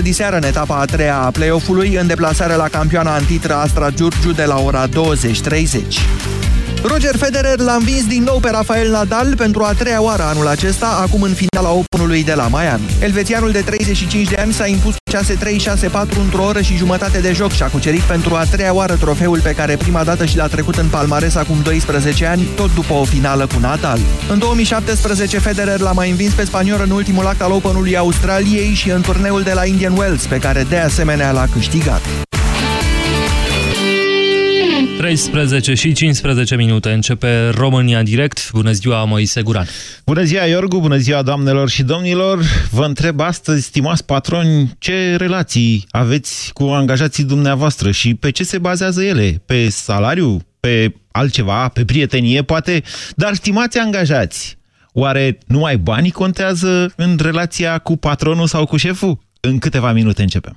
[0.00, 4.44] diseară în etapa a treia a play-off-ului în deplasare la campioana antitra Astra Giurgiu de
[4.44, 4.92] la ora 20.30.
[6.84, 10.98] Roger Federer l-a învins din nou pe Rafael Nadal pentru a treia oară anul acesta,
[11.00, 12.82] acum în finala Openului de la Miami.
[13.00, 17.62] Elvețianul de 35 de ani s-a impus 6-3-6-4 într-o oră și jumătate de joc și
[17.62, 20.88] a cucerit pentru a treia oară trofeul pe care prima dată și l-a trecut în
[20.88, 23.98] palmares acum 12 ani, tot după o finală cu Nadal.
[24.30, 28.90] În 2017, Federer l-a mai învins pe spaniol în ultimul act al Openului Australiei și
[28.90, 32.00] în turneul de la Indian Wells, pe care de asemenea l-a câștigat.
[35.02, 38.50] 13 și 15 minute începe România Direct.
[38.52, 39.66] Bună ziua, Moise Guran.
[40.04, 42.42] Bună ziua, Iorgu, bună ziua, doamnelor și domnilor.
[42.70, 48.58] Vă întreb astăzi, stimați patroni, ce relații aveți cu angajații dumneavoastră și pe ce se
[48.58, 49.42] bazează ele?
[49.46, 50.40] Pe salariu?
[50.60, 51.68] Pe altceva?
[51.68, 52.82] Pe prietenie, poate?
[53.16, 54.58] Dar, stimați angajați,
[54.92, 59.18] oare numai banii contează în relația cu patronul sau cu șeful?
[59.40, 60.56] În câteva minute începem.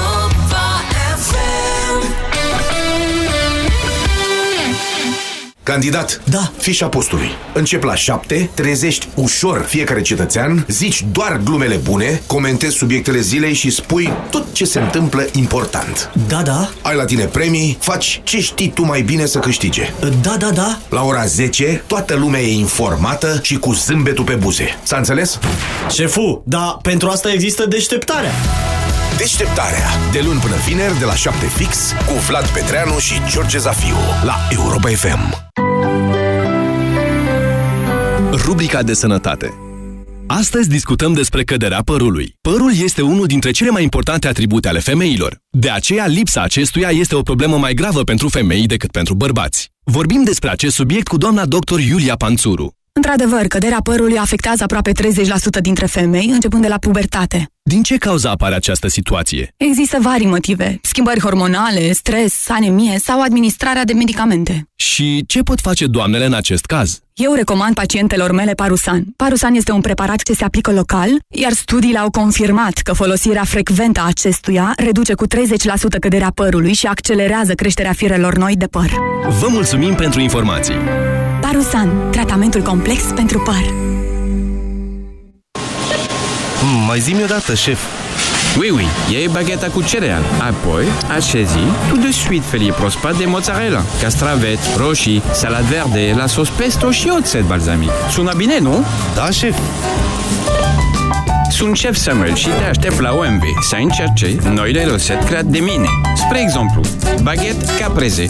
[5.63, 6.51] Candidat, da.
[6.57, 7.29] fișa postului.
[7.53, 13.69] Încep la 7, trezești ușor fiecare cetățean, zici doar glumele bune, comentezi subiectele zilei și
[13.69, 16.11] spui tot ce se întâmplă important.
[16.27, 16.69] Da, da.
[16.81, 19.93] Ai la tine premii, faci ce știi tu mai bine să câștige.
[20.21, 20.77] Da, da, da.
[20.89, 24.79] La ora 10, toată lumea e informată și cu zâmbetul pe buze.
[24.83, 25.39] S-a înțeles?
[25.89, 28.31] Șefu, dar pentru asta există deșteptarea.
[29.21, 29.89] Deșteptarea.
[30.11, 34.35] De luni până vineri, de la 7 fix, cu Vlad Petreanu și George Zafiu, la
[34.49, 35.51] Europa FM.
[38.31, 39.53] Rubrica de sănătate
[40.27, 42.35] Astăzi discutăm despre căderea părului.
[42.41, 45.37] Părul este unul dintre cele mai importante atribute ale femeilor.
[45.49, 49.71] De aceea, lipsa acestuia este o problemă mai gravă pentru femei decât pentru bărbați.
[49.83, 51.79] Vorbim despre acest subiect cu doamna dr.
[51.79, 52.75] Iulia Panțuru.
[52.93, 57.45] Într-adevăr, căderea părului afectează aproape 30% dintre femei, începând de la pubertate.
[57.63, 59.53] Din ce cauza apare această situație?
[59.57, 60.79] Există vari motive.
[60.81, 64.67] Schimbări hormonale, stres, anemie sau administrarea de medicamente.
[64.75, 66.99] Și ce pot face doamnele în acest caz?
[67.13, 69.03] Eu recomand pacientelor mele Parusan.
[69.15, 73.99] Parusan este un preparat ce se aplică local, iar studiile au confirmat că folosirea frecventă
[73.99, 75.29] a acestuia reduce cu 30%
[75.99, 78.89] căderea părului și accelerează creșterea firelor noi de păr.
[79.39, 80.75] Vă mulțumim pentru informații!
[81.51, 83.73] Parusan, tratamentul complex pentru păr.
[86.63, 87.79] Mm, mai zi-mi odată, șef.
[88.57, 90.21] Oui, oui, iei bagheta cu cereal.
[90.39, 90.85] Apoi,
[91.15, 91.57] așezi
[91.89, 97.11] tout de suite felie prospat de mozzarella, castraveți, roșii, salad verde, la sos pesto și
[97.17, 97.91] oțet balsamic.
[98.09, 98.85] Sună bine, nu?
[99.15, 99.57] Da, șef.
[101.49, 105.87] Sunt șef Samuel și te aștept la OMV să încerce noile rețete create de mine.
[106.15, 106.81] Spre exemplu,
[107.21, 108.27] baghet caprese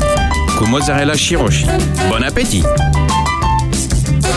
[0.56, 1.70] cu mozzarella și roșii.
[2.10, 2.66] Bon appetit!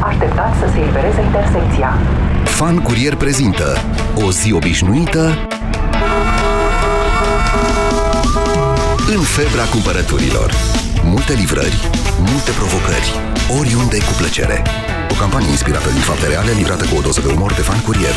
[0.00, 1.98] Așteptați să se elibereze intersecția.
[2.44, 3.76] Fan Curier prezintă
[4.14, 5.38] O zi obișnuită
[9.16, 10.50] în febra cumpărăturilor.
[11.04, 11.88] Multe livrări,
[12.18, 13.08] multe provocări,
[13.58, 14.62] oriunde cu plăcere.
[15.10, 18.16] O campanie inspirată din fapte reale, livrată cu o doză de umor de Fan Curier.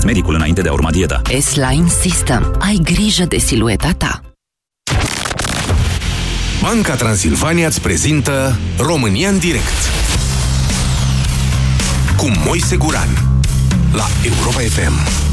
[0.05, 1.21] medicul înainte de a urma dieta.
[1.39, 2.55] S-Line System.
[2.59, 4.21] Ai grijă de silueta ta.
[6.61, 9.89] Banca Transilvania îți prezintă România în direct
[12.17, 13.09] cu Moise Guran
[13.93, 15.30] la Europa FM.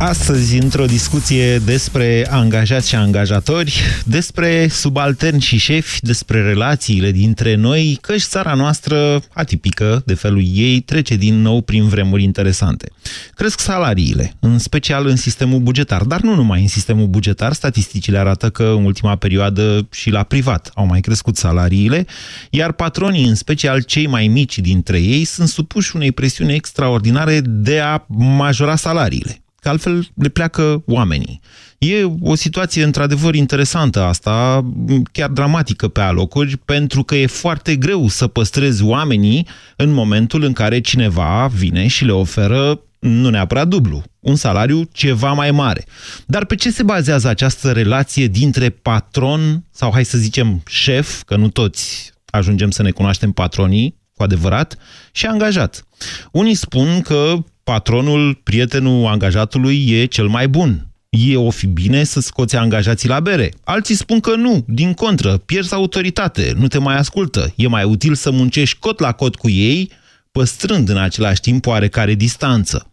[0.00, 7.98] Astăzi, într-o discuție despre angajați și angajatori, despre subalterni și șefi, despre relațiile dintre noi,
[8.00, 12.90] căci țara noastră, atipică de felul ei, trece din nou prin vremuri interesante.
[13.34, 18.50] Cresc salariile, în special în sistemul bugetar, dar nu numai în sistemul bugetar, statisticile arată
[18.50, 22.06] că în ultima perioadă și la privat au mai crescut salariile,
[22.50, 27.80] iar patronii, în special cei mai mici dintre ei, sunt supuși unei presiuni extraordinare de
[27.80, 31.40] a majora salariile că altfel le pleacă oamenii.
[31.78, 34.64] E o situație într-adevăr interesantă asta,
[35.12, 39.46] chiar dramatică pe alocuri, pentru că e foarte greu să păstrezi oamenii
[39.76, 45.32] în momentul în care cineva vine și le oferă nu neapărat dublu, un salariu ceva
[45.32, 45.84] mai mare.
[46.26, 51.36] Dar pe ce se bazează această relație dintre patron, sau hai să zicem șef, că
[51.36, 54.76] nu toți ajungem să ne cunoaștem patronii, cu adevărat,
[55.12, 55.86] și angajat?
[56.32, 57.34] Unii spun că
[57.68, 60.86] patronul, prietenul angajatului e cel mai bun.
[61.08, 63.52] E o fi bine să scoți angajații la bere.
[63.64, 67.52] Alții spun că nu, din contră, pierzi autoritate, nu te mai ascultă.
[67.56, 69.90] E mai util să muncești cot la cot cu ei,
[70.32, 72.90] păstrând în același timp oarecare distanță.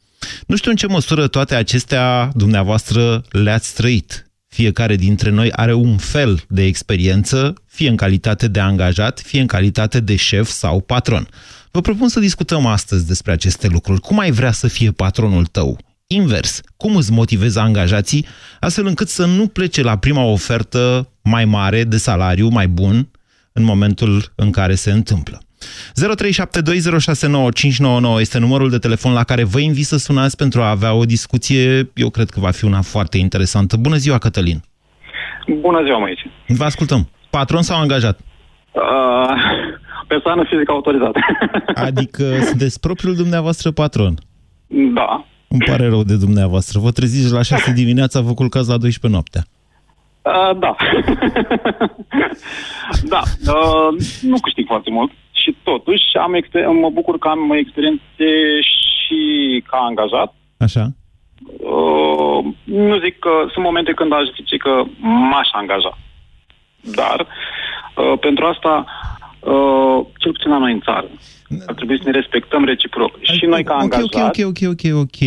[0.48, 4.30] Nu știu în ce măsură toate acestea dumneavoastră le-ați trăit.
[4.48, 9.48] Fiecare dintre noi are un fel de experiență, fie în calitate de angajat, fie în
[9.48, 11.28] calitate de șef sau patron.
[11.76, 14.00] Vă propun să discutăm astăzi despre aceste lucruri.
[14.00, 15.78] Cum ai vrea să fie patronul tău?
[16.08, 18.26] Invers, cum îți motivezi angajații
[18.60, 23.08] astfel încât să nu plece la prima ofertă mai mare de salariu, mai bun,
[23.54, 25.42] în momentul în care se întâmplă?
[28.18, 31.06] 0372069599 este numărul de telefon la care vă invit să sunați pentru a avea o
[31.06, 33.78] discuție, eu cred că va fi una foarte interesantă.
[33.78, 34.64] Bună ziua, Cătălin!
[35.60, 36.32] Bună ziua, Moise!
[36.48, 37.10] Vă ascultăm.
[37.30, 38.20] Patron sau angajat?
[38.72, 38.84] Uh,
[40.08, 41.20] persoană fizică autorizată.
[41.88, 44.14] Adică sunteți propriul dumneavoastră patron?
[44.68, 45.26] Da.
[45.48, 46.80] Îmi pare rău de dumneavoastră.
[46.80, 49.44] Vă treziți la 6 dimineața, vă culcați la 12 noaptea.
[50.22, 50.76] Uh, da.
[53.14, 53.22] da.
[53.54, 53.88] Uh,
[54.22, 56.32] nu câștig foarte mult și totuși am
[56.82, 58.30] mă bucur că am experiențe
[58.62, 59.20] și
[59.68, 60.36] ca angajat.
[60.58, 60.86] Așa.
[61.58, 65.98] Uh, nu zic că sunt momente când aș zice că m-aș angaja.
[66.82, 68.86] Dar uh, pentru asta
[69.46, 71.08] uh, cel puțin la noi în țară.
[71.68, 73.12] Ar trebui să ne respectăm reciproc.
[73.22, 74.42] Și noi ca angajați...
[74.42, 75.20] Ok, ok, ok, ok, ok.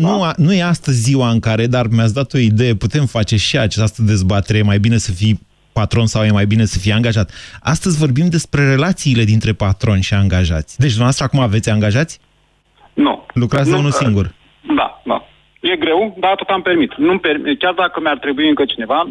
[0.00, 0.32] Nu, da?
[0.36, 4.02] nu e astăzi ziua în care, dar mi-ați dat o idee, putem face și această
[4.02, 5.40] dezbatere, e mai bine să fii
[5.72, 7.30] patron sau e mai bine să fii angajat.
[7.62, 10.78] Astăzi vorbim despre relațiile dintre patron și angajați.
[10.78, 12.18] Deci, dumneavoastră acum aveți angajați?
[12.94, 13.26] Nu.
[13.34, 14.34] Lucrați nu, de unul singur?
[14.76, 15.24] Da, da.
[15.60, 16.94] E greu, dar atât am permit.
[16.96, 17.58] Nu permit.
[17.58, 19.08] Chiar dacă mi-ar trebui încă cineva,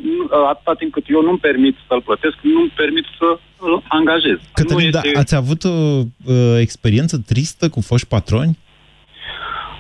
[0.48, 4.38] atâta timp cât eu nu-mi permit să-l plătesc, nu-mi permit să îl angajez.
[4.54, 5.12] Cătălin, este...
[5.14, 8.58] da, ați avut o uh, experiență tristă cu foști patroni?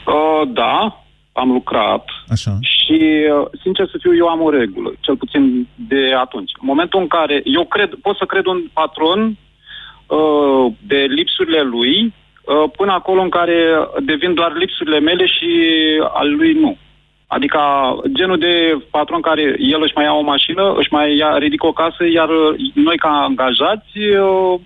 [0.05, 2.05] Uh, da, am lucrat.
[2.27, 2.57] Așa.
[2.61, 6.51] Și, uh, sincer să fiu, eu am o regulă, cel puțin de atunci.
[6.61, 9.37] În momentul în care eu cred, pot să cred un patron
[10.07, 12.28] uh, de lipsurile lui, Uh,
[12.77, 13.57] până acolo în care
[13.99, 15.49] devin doar lipsurile mele și
[16.13, 16.77] al lui nu.
[17.27, 17.59] Adică
[18.13, 21.71] genul de patron care el își mai ia o mașină, își mai ia, ridică o
[21.71, 22.29] casă, iar
[22.73, 24.59] noi ca angajați uh,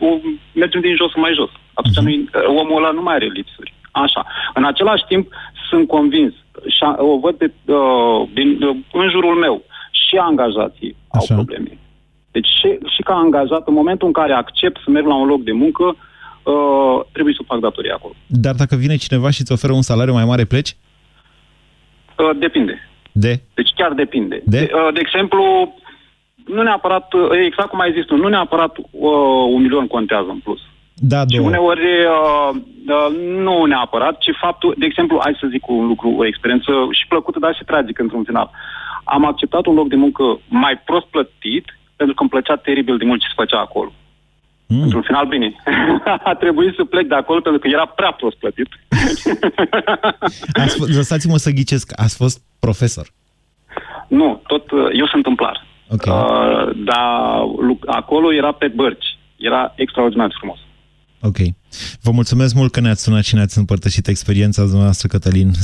[0.00, 0.20] uh,
[0.52, 1.50] mergem din jos în mai jos.
[1.74, 2.46] Atunci uh-huh.
[2.46, 3.74] omul ăla nu mai are lipsuri.
[3.90, 4.26] Așa.
[4.54, 5.32] În același timp,
[5.68, 6.34] sunt convins
[6.66, 11.34] și o văd de, uh, din, uh, în jurul meu și angajații Așa.
[11.34, 11.78] au probleme.
[12.30, 15.40] Deci și, și ca angajat, în momentul în care accept să merg la un loc
[15.42, 15.94] de muncă, uh,
[16.52, 18.14] uh, trebuie să fac datoria acolo.
[18.26, 20.76] Dar dacă vine cineva și îți oferă un salariu mai mare, pleci?
[22.18, 22.74] Uh, depinde.
[23.12, 23.40] De?
[23.54, 24.42] Deci chiar depinde.
[24.44, 24.58] De?
[24.58, 25.42] De, uh, de exemplu,
[26.46, 28.84] nu neapărat, uh, exact cum ai zis tu, nu neapărat uh,
[29.54, 30.60] un milion contează în plus.
[30.98, 35.86] Da, Și uneori uh, uh, nu neapărat, ci faptul, de exemplu, hai să zic un
[35.86, 38.50] lucru, o experiență și plăcută, dar și tragică într-un final.
[39.04, 41.64] Am acceptat un loc de muncă mai prost plătit,
[41.96, 43.92] pentru că îmi plăcea teribil de mult ce se făcea acolo.
[44.66, 44.82] Mm.
[44.82, 45.54] Într-un final, bine.
[46.30, 48.68] A trebuit să plec de acolo pentru că era prea prost plătit.
[50.96, 53.06] Lăsați-mă să ghicesc, ați fost profesor?
[54.08, 55.66] Nu, tot uh, eu sunt tâmplar.
[55.88, 56.14] Okay.
[56.14, 57.40] Uh, dar
[57.86, 59.18] acolo era pe bărci.
[59.36, 60.58] Era extraordinar de frumos.
[61.20, 61.36] Ok.
[62.02, 65.50] Vă mulțumesc mult că ne-ați sunat și ne-ați împărtășit experiența dumneavoastră, Cătălin.
[65.50, 65.54] 0372069599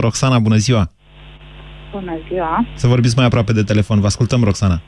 [0.00, 0.90] Roxana, bună ziua!
[1.92, 2.66] Bună ziua!
[2.74, 4.00] Să vorbiți mai aproape de telefon.
[4.00, 4.80] Vă ascultăm, Roxana.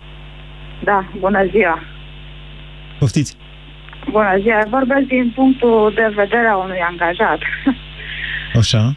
[0.85, 1.79] Da, bună ziua.
[2.99, 3.37] Poftiți.
[4.11, 4.63] Bună ziua.
[4.71, 7.39] Vorbesc din punctul de vedere a unui angajat.
[8.61, 8.95] Așa.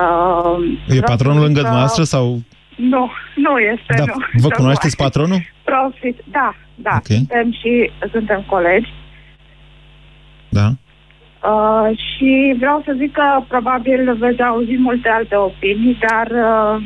[0.00, 1.64] Uh, e patronul lângă că...
[1.64, 2.40] dumneavoastră sau...
[2.76, 4.14] Nu, nu este, da, nu.
[4.32, 5.40] Vă cunoașteți patronul?
[5.64, 6.94] Profit, da, da.
[6.96, 7.06] Ok.
[7.06, 8.92] Suntem și suntem colegi.
[10.48, 10.66] Da?
[11.50, 16.82] Uh, și vreau să zic că probabil veți auzi multe alte opinii, dar uh,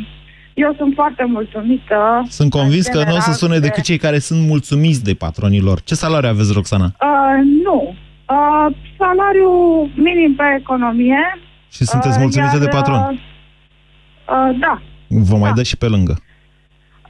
[0.64, 2.24] eu sunt foarte mulțumită.
[2.28, 5.04] Sunt convins în că nu o să general, sune de- decât cei care sunt mulțumiți
[5.04, 5.80] de patronilor.
[5.80, 6.84] Ce salariu aveți, Roxana?
[6.84, 7.94] Uh, nu.
[8.36, 9.50] Uh, salariu
[9.94, 11.38] minim pe economie.
[11.70, 12.98] Și sunteți uh, mulțumită iar, de patron?
[13.00, 13.10] Uh,
[14.28, 14.82] uh, da.
[15.08, 16.14] Vă mai dă și pe lângă.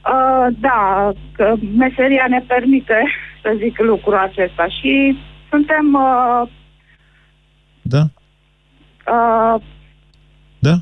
[0.05, 3.03] Uh, da, că meseria ne permite
[3.41, 5.17] să zic lucrul acesta și
[5.49, 6.49] suntem uh,
[7.81, 8.01] Da?
[9.13, 9.61] uh,
[10.59, 10.73] Da?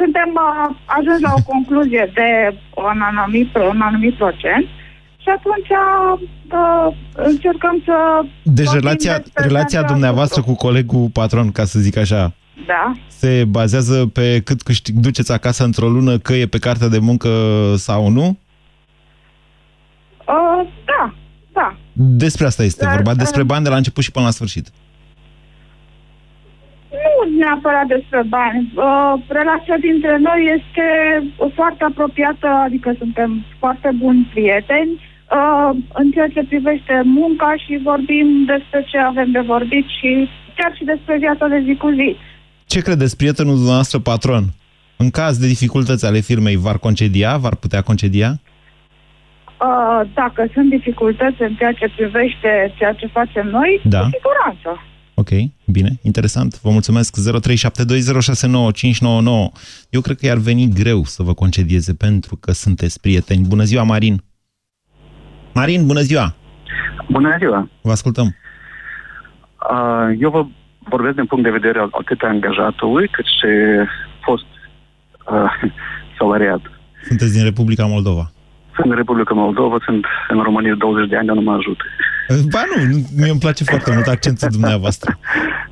[0.00, 2.28] Suntem uh, ajuns la o concluzie de
[2.74, 4.64] un anumit, un anumit procent
[5.22, 7.96] și atunci uh, încercăm să
[8.42, 12.32] Deci vorbim relația, despre relația viața dumneavoastră cu colegul patron, ca să zic așa,
[12.66, 12.92] Da.
[13.06, 17.30] se bazează pe cât câștig, duceți acasă într-o lună, că e pe cartea de muncă
[17.76, 18.38] sau nu?
[20.26, 21.14] Uh, da,
[21.52, 21.76] da.
[21.92, 24.68] Despre asta este Dar, vorba, despre uh, bani de la început și până la sfârșit.
[27.20, 28.72] Nu neapărat despre bani.
[28.74, 30.86] Uh, relația dintre noi este
[31.54, 38.44] foarte apropiată, adică suntem foarte buni prieteni uh, în ceea ce privește munca și vorbim
[38.44, 42.16] despre ce avem de vorbit și chiar și despre viața de zi cu zi.
[42.66, 44.44] Ce credeți, prietenul dumneavoastră patron?
[44.96, 47.36] În caz de dificultăți ale firmei, v-ar concedia?
[47.36, 48.30] V-ar putea concedia?
[49.68, 54.00] Uh, dacă sunt dificultăți în ceea ce privește ceea ce facem noi, Da.
[54.00, 54.84] cu siguranță.
[55.20, 55.28] Ok,
[55.66, 56.60] bine, interesant.
[56.60, 57.16] Vă mulțumesc.
[57.16, 57.22] 0372069599.
[59.90, 63.46] Eu cred că i-ar veni greu să vă concedieze pentru că sunteți prieteni.
[63.48, 64.22] Bună ziua, Marin!
[65.54, 66.34] Marin, bună ziua!
[67.08, 67.68] Bună ziua!
[67.80, 68.36] Vă ascultăm.
[69.70, 70.46] Uh, Eu vă
[70.88, 73.46] vorbesc din punct de vedere al atât a angajatului cât și
[74.22, 74.44] fost
[75.32, 75.52] uh,
[76.18, 76.60] salariat.
[77.02, 78.30] Sunteți din Republica Moldova.
[78.80, 81.84] Sunt în Republica Moldova, sunt în România de 20 de ani, dar nu mă ajută.
[82.52, 82.82] Ba nu,
[83.16, 85.18] mie îmi place foarte mult accentul dumneavoastră.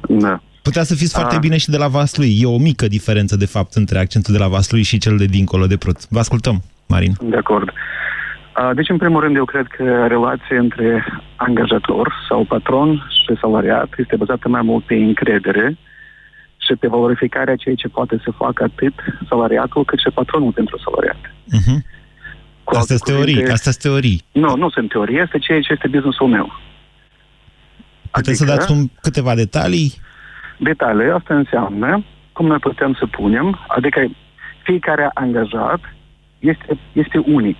[0.08, 0.40] Da.
[0.62, 1.40] Putea să fiți foarte Ah.
[1.40, 2.38] bine și de la Vaslui.
[2.40, 5.66] E o mică diferență, de fapt, între accentul de la Vaslui și cel de dincolo
[5.66, 6.08] de Prut.
[6.08, 7.12] Vă ascultăm, Marin.
[7.16, 7.68] Sunt de acord.
[7.68, 11.04] Uh, Deci, în primul rând, eu cred că relația între
[11.36, 15.76] angajator sau patron și salariat este bazată mai mult pe încredere
[16.56, 18.94] și pe valorificarea ceea ce poate să facă atât
[19.28, 21.20] salariatul cât și patronul pentru salariat.
[21.56, 21.78] Uh-huh.
[22.76, 24.22] Astea sunt teorii, astea sunt teorii.
[24.32, 26.52] Nu, nu sunt teorii, este ceea ce este businessul meu.
[28.10, 29.92] Puteți să dați un, câteva detalii?
[30.58, 34.10] Detalii, asta înseamnă cum noi putem să punem, adică
[34.62, 35.80] fiecare angajat
[36.38, 37.58] este, este unic.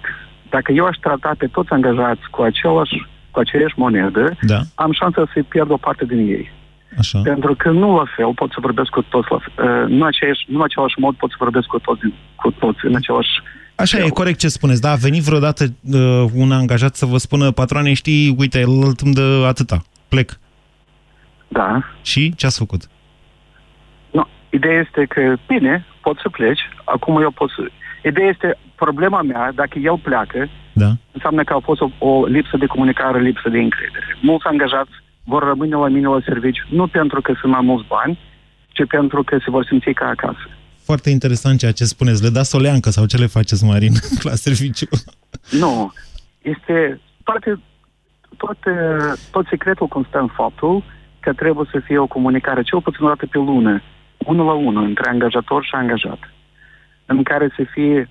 [0.51, 4.61] Dacă eu aș trata pe toți angajați cu, același, cu aceeași monedă, da.
[4.75, 6.51] am șansa să pierd o parte din ei.
[6.99, 7.21] Așa.
[7.23, 10.45] Pentru că nu la fel pot să vorbesc cu toți, la, fel, uh, nu, aceeași,
[10.47, 12.03] nu în același mod pot să vorbesc cu toți,
[12.35, 13.33] cu toți în același
[13.83, 14.91] Așa e, corect ce spuneți, da?
[14.91, 19.45] A venit vreodată uh, un angajat să vă spună, patroane, știi, uite, el îmi dă
[19.47, 20.39] atâta, plec.
[21.49, 21.83] Da.
[22.03, 22.83] Și ce ați făcut?
[24.11, 27.63] Nu, ideea este că, bine, poți să pleci, acum eu pot să...
[28.05, 30.91] Ideea este, problema mea, dacă el pleacă, da.
[31.13, 34.17] înseamnă că a fost o, o lipsă de comunicare, lipsă de încredere.
[34.21, 34.91] Mulți angajați
[35.25, 38.19] vor rămâne la mine la serviciu, nu pentru că sunt mai mulți bani,
[38.69, 40.49] ci pentru că se vor simți ca acasă.
[40.91, 42.23] Foarte interesant ceea ce spuneți.
[42.23, 43.95] Le dați o leancă sau ce le faceți, Marin,
[44.29, 44.89] la serviciu?
[45.51, 45.93] Nu.
[46.43, 47.61] Este toate,
[48.37, 48.71] toate,
[49.31, 50.85] tot secretul constă în faptul
[51.21, 53.83] că trebuie să fie o comunicare cel puțin o dată pe lună,
[54.19, 56.19] unul la unul, între angajator și angajat,
[57.07, 58.09] în care să fie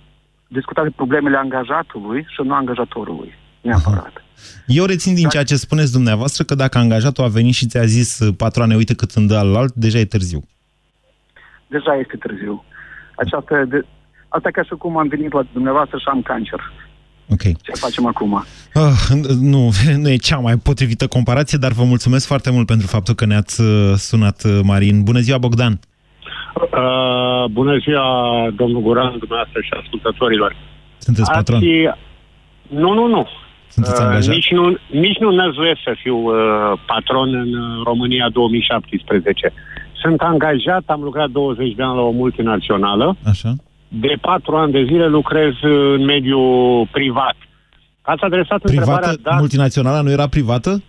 [0.48, 4.24] discutate problemele angajatului și nu angajatorului, neapărat.
[4.66, 8.20] Eu rețin din ceea ce spuneți dumneavoastră că dacă angajatul a venit și ți-a zis,
[8.38, 10.44] patroane, uite cât îmi dă alt, deja e târziu.
[11.68, 12.64] Deja este târziu.
[13.16, 13.86] Aceasta, de,
[14.28, 16.72] asta ca și cum am venit la dumneavoastră și am cancer.
[17.30, 17.42] Ok.
[17.42, 18.44] Ce facem acum?
[18.74, 19.70] Ah, nu,
[20.02, 23.62] nu e cea mai potrivită comparație, dar vă mulțumesc foarte mult pentru faptul că ne-ați
[23.62, 25.04] uh, sunat, uh, Marin.
[25.04, 25.80] Bună ziua, Bogdan!
[26.56, 28.08] Uh, bună ziua,
[28.56, 30.56] domnul Guran, dumneavoastră și ascultătorilor.
[30.98, 31.58] Sunteți patron?
[31.58, 31.98] Ați...
[32.68, 33.28] Nu, nu, nu.
[33.68, 34.34] Sunteți angajat?
[34.34, 39.54] nici nu, nici nu năzuiesc să fiu uh, patron în uh, România 2017.
[40.02, 43.16] Sunt angajat, am lucrat 20 de ani la o multinațională.
[43.26, 43.56] Așa.
[43.88, 47.36] De patru ani de zile lucrez uh, în mediul privat.
[48.02, 48.98] Ați adresat întrebarea...
[48.98, 50.84] Privată, Da, multinaționala nu era privată?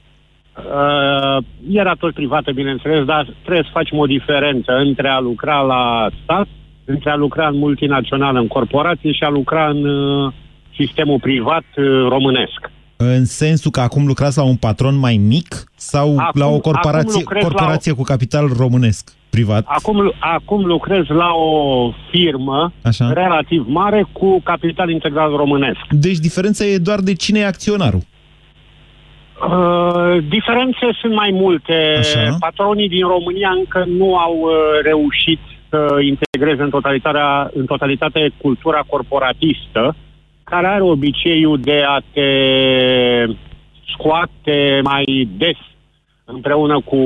[0.58, 6.10] Uh, era tot privată, bineînțeles, dar trebuie să facem o diferență între a lucra la
[6.22, 6.46] stat,
[6.84, 10.32] între a lucra în multinațională, în corporație și a lucra în uh,
[10.76, 12.70] sistemul privat uh, românesc.
[13.00, 16.60] În sensul că acum lucrați la un patron mai mic sau Acum- la o acum
[16.60, 19.64] corporație, lucrez la corporație cu capital românesc, privat?
[19.66, 23.12] Acum, acum lucrez la o firmă Așa.
[23.12, 25.80] relativ mare cu capital integral românesc.
[25.90, 28.00] Deci diferența e doar de cine e acționarul.
[29.42, 31.96] Uh, diferențe sunt mai multe.
[31.98, 32.36] Așa.
[32.40, 34.50] Patronii din România încă nu au uh,
[34.82, 39.96] reușit să integreze în, totalitatea, în totalitate cultura corporatistă,
[40.50, 42.28] care are obiceiul de a te
[43.92, 45.56] scoate mai des
[46.24, 46.96] împreună cu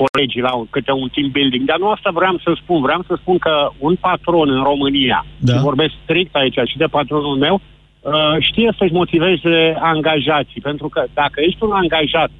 [0.00, 1.64] colegii la un- câte un team building.
[1.66, 2.80] Dar nu asta vreau să spun.
[2.80, 5.52] Vreau să spun că un patron în România, Da.
[5.52, 7.60] și vorbesc strict aici și de patronul meu,
[8.00, 10.60] uh, știe să-și motiveze angajații.
[10.60, 12.30] Pentru că dacă ești un angajat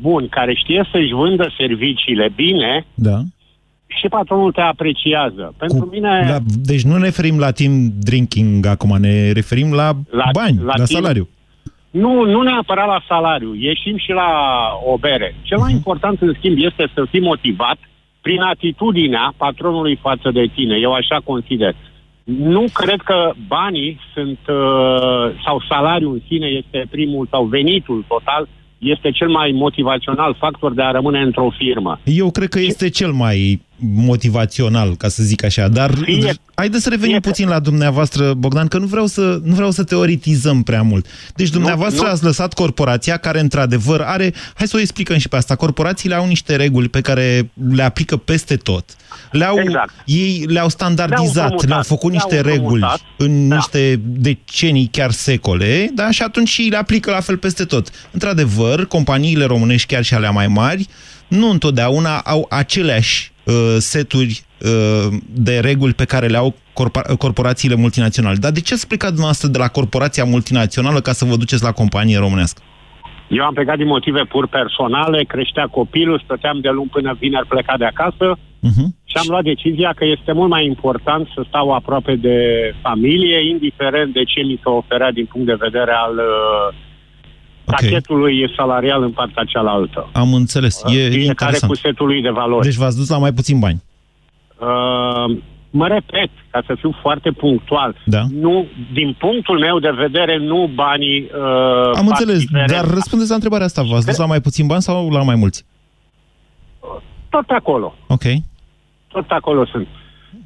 [0.00, 3.18] bun, care știe să-și vândă serviciile bine, Da.
[4.00, 5.54] Și patronul te apreciază.
[5.56, 6.26] Pentru mine...
[6.28, 10.64] La, deci nu ne referim la team drinking acum, ne referim la, La- bani, la,
[10.64, 11.28] la la team- salariu.
[11.90, 14.30] Nu, nu neapărat la salariu, ieșim și la
[14.92, 15.34] o bere.
[15.42, 17.76] Cel mai important, în schimb, este să fii motivat
[18.20, 20.76] prin atitudinea patronului față de tine.
[20.76, 21.74] Eu așa consider.
[22.24, 28.48] Nu cred că banii sunt, uh, sau salariul în sine este primul, sau venitul total,
[28.78, 32.00] este cel mai motivațional factor de a rămâne într-o firmă.
[32.04, 36.88] Eu cred că este cel mai motivațional, ca să zic așa, dar Fie- haideți să
[36.88, 41.06] revenim puțin la dumneavoastră, Bogdan, că nu vreau să, nu vreau să teoretizăm prea mult.
[41.34, 42.10] Deci dumneavoastră nu.
[42.10, 46.26] ați lăsat corporația care într-adevăr are, hai să o explicăm și pe asta, corporațiile au
[46.26, 48.96] niște reguli pe care le aplică peste tot.
[49.30, 49.90] Le-au, Exact.
[50.04, 51.68] Ei le-au standardizat, Le-au împrumutat.
[51.68, 53.00] le-au făcut Le-au niște reguli împrumutat.
[53.16, 56.10] în niște decenii, chiar secole, da?
[56.10, 57.88] și atunci și le aplică la fel peste tot.
[58.10, 60.86] Într-adevăr, companiile românești, chiar și alea mai mari,
[61.28, 63.31] nu întotdeauna au aceleași uh,
[63.78, 68.36] seturi uh, de reguli pe care le au corpora- corporațiile multinaționale.
[68.40, 71.72] Dar de ce ați plecat dumneavoastră de la corporația multinațională ca să vă duceți la
[71.72, 72.62] companie românească?
[73.28, 77.78] Eu am plecat din motive pur personale, creștea copilul, stăteam de luni până vineri plecat
[77.78, 78.88] de acasă Uh-huh.
[79.04, 82.38] și am luat decizia că este mult mai important să stau aproape de
[82.82, 86.74] familie, indiferent de ce mi se oferea din punct de vedere al uh,
[87.80, 90.08] pachetului salarial în partea cealaltă.
[90.12, 90.82] Am înțeles.
[90.84, 91.72] E Fiecare interesant.
[91.72, 92.64] cu setul lui de valori.
[92.66, 93.82] Deci v-ați dus la mai puțin bani.
[94.58, 95.36] Uh,
[95.70, 98.22] mă repet, ca să fiu foarte punctual, Da.
[98.30, 102.74] nu, din punctul meu de vedere, nu banii uh, Am fac înțeles, diferența.
[102.74, 103.82] dar răspundeți la întrebarea asta.
[103.82, 105.64] V-ați dus la mai puțin bani sau la mai mulți?
[107.28, 107.94] Tot acolo.
[108.08, 108.22] Ok.
[109.08, 109.86] tot acolo sunt.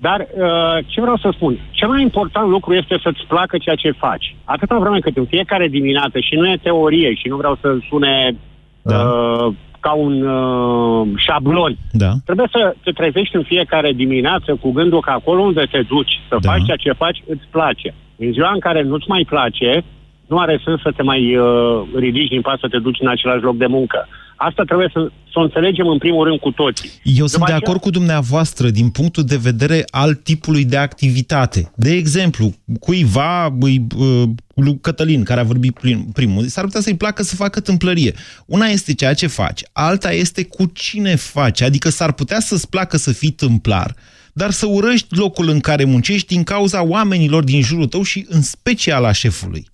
[0.01, 1.59] Dar uh, ce vreau să spun?
[1.71, 4.37] Cel mai important lucru este să-ți placă ceea ce faci.
[4.45, 8.37] Atâta vreme cât în fiecare dimineață, și nu e teorie, și nu vreau să sune
[8.83, 8.99] Da.
[8.99, 11.77] uh, ca un uh, șablon.
[11.93, 12.11] Da.
[12.25, 16.37] Trebuie să te trezești în fiecare dimineață cu gândul că acolo unde te duci, să
[16.41, 16.51] Da.
[16.51, 17.95] faci ceea ce faci, îți place.
[18.17, 19.85] În ziua în care nu-ți mai place,
[20.27, 23.43] nu are sens să te mai uh, ridici din pat să te duci în același
[23.43, 24.09] loc de muncă.
[24.37, 26.91] Asta trebuie să, să o înțelegem în primul rând cu toții.
[27.03, 31.73] Eu sunt de aceea- acord cu dumneavoastră din punctul de vedere al tipului de activitate.
[31.77, 34.23] De exemplu, cuiva, îi, uh,
[34.55, 38.15] lui Cătălin, care a vorbit prim, primul, s-ar putea să-i placă să facă tâmplărie.
[38.47, 41.61] Una este ceea ce faci, alta este cu cine faci.
[41.61, 43.95] Adică s-ar putea să-ți placă să fii tâmplar,
[44.33, 48.43] dar să urăști locul în care muncești din cauza oamenilor din jurul tău și în
[48.43, 49.67] special a șefului.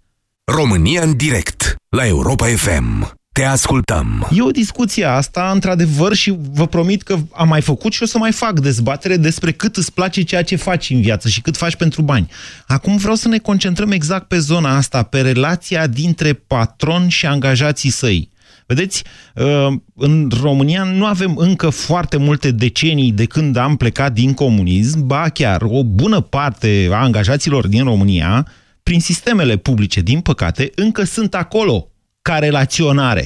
[0.45, 3.21] România în direct la Europa FM.
[3.33, 4.29] Te ascultăm.
[4.33, 8.19] E o discuție asta, într-adevăr, și vă promit că am mai făcut și o să
[8.19, 11.77] mai fac dezbatere despre cât îți place ceea ce faci în viață și cât faci
[11.77, 12.31] pentru bani.
[12.67, 17.91] Acum vreau să ne concentrăm exact pe zona asta, pe relația dintre patron și angajații
[17.91, 18.31] săi.
[18.67, 24.35] Vedeți, uh, în România nu avem încă foarte multe decenii de când am plecat din
[24.35, 28.47] comunism, ba chiar o bună parte a angajaților din România,
[28.83, 31.87] prin sistemele publice, din păcate, încă sunt acolo
[32.23, 33.25] ca relaționare.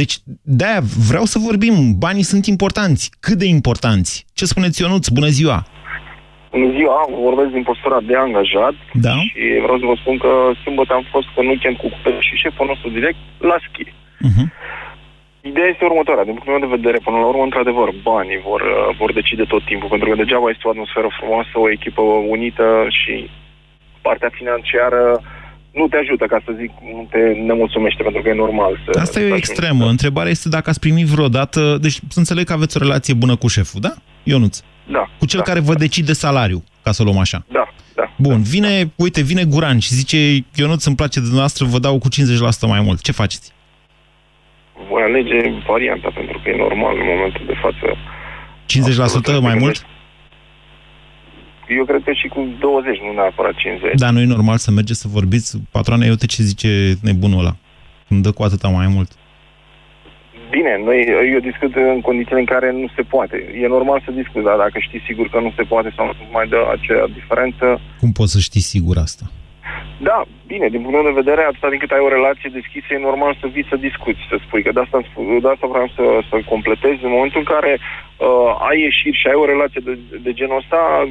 [0.00, 3.10] Deci, de-aia vreau să vorbim, banii sunt importanți.
[3.20, 4.26] Cât de importanți?
[4.38, 5.08] Ce spuneți, Ionuț?
[5.08, 5.58] Bună ziua!
[6.50, 9.14] Bună ziua, vorbesc din postura de angajat Da?
[9.28, 12.66] și vreau să vă spun că sâmbătă am fost în weekend cu cupele și șeful
[12.66, 13.86] nostru direct la schi.
[14.28, 14.46] Uh-huh.
[15.50, 16.24] Ideea este următoarea.
[16.24, 19.62] Din punctul meu de vedere, până la urmă, într-adevăr, banii vor, uh, vor decide tot
[19.70, 22.02] timpul, pentru că degeaba este o atmosferă frumoasă, o echipă
[22.36, 22.66] unită
[22.98, 23.14] și
[24.06, 25.02] partea financiară
[25.72, 29.00] nu te ajută, ca să zic, nu te nemulțumește, pentru că e normal să...
[29.00, 29.86] Asta e o extremă.
[29.86, 31.78] Întrebarea este dacă ați primit vreodată...
[31.80, 33.92] Deci să înțeleg că aveți o relație bună cu șeful, da?
[34.22, 34.60] Ionuț.
[34.90, 35.10] Da.
[35.18, 37.44] Cu cel care vă decide salariul, ca să o luăm așa.
[37.52, 38.10] Da, da.
[38.16, 42.08] Bun, vine, uite, vine Guran și zice Ionuț, îmi place de dumneavoastră, vă dau cu
[42.08, 43.00] 50% mai mult.
[43.00, 43.52] Ce faceți?
[44.90, 47.86] Voi alege varianta, pentru că e normal în momentul de față.
[49.38, 49.86] 50% mai mult?
[51.68, 53.94] Eu cred că și cu 20, nu neapărat 50.
[53.94, 55.58] Da, nu e normal să mergeți să vorbiți.
[55.70, 57.54] Patroane, uite ce zice nebunul ăla.
[58.08, 59.10] Când dă cu atâta mai mult.
[60.50, 61.00] Bine, noi,
[61.32, 63.36] eu discut în condițiile în care nu se poate.
[63.62, 66.46] E normal să discut, dar dacă știi sigur că nu se poate sau nu mai
[66.48, 67.80] dă acea diferență...
[68.00, 69.24] Cum poți să știi sigur asta?
[70.08, 73.32] Da, bine, din punct de vedere, atâta din cât ai o relație deschisă, e normal
[73.40, 76.04] să vii să discuți, să spui, că de asta, am spus, de asta vreau să,
[76.28, 76.96] să completez.
[77.06, 79.94] În momentul în care uh, ai ieșit și ai o relație de,
[80.26, 81.10] de genul ăsta, uh,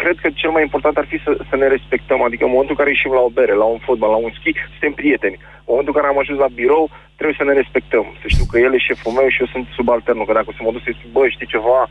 [0.00, 2.22] cred că cel mai important ar fi să, să ne respectăm.
[2.22, 4.52] Adică în momentul în care ieșim la o bere, la un fotbal, la un schi,
[4.70, 5.38] suntem prieteni.
[5.40, 8.06] În momentul în care am ajuns la birou, trebuie să ne respectăm.
[8.22, 10.26] Să știu că el e șeful meu și eu sunt subalternul.
[10.26, 11.90] Că dacă o să mă duc să-i spun, bă, știi ceva, uh,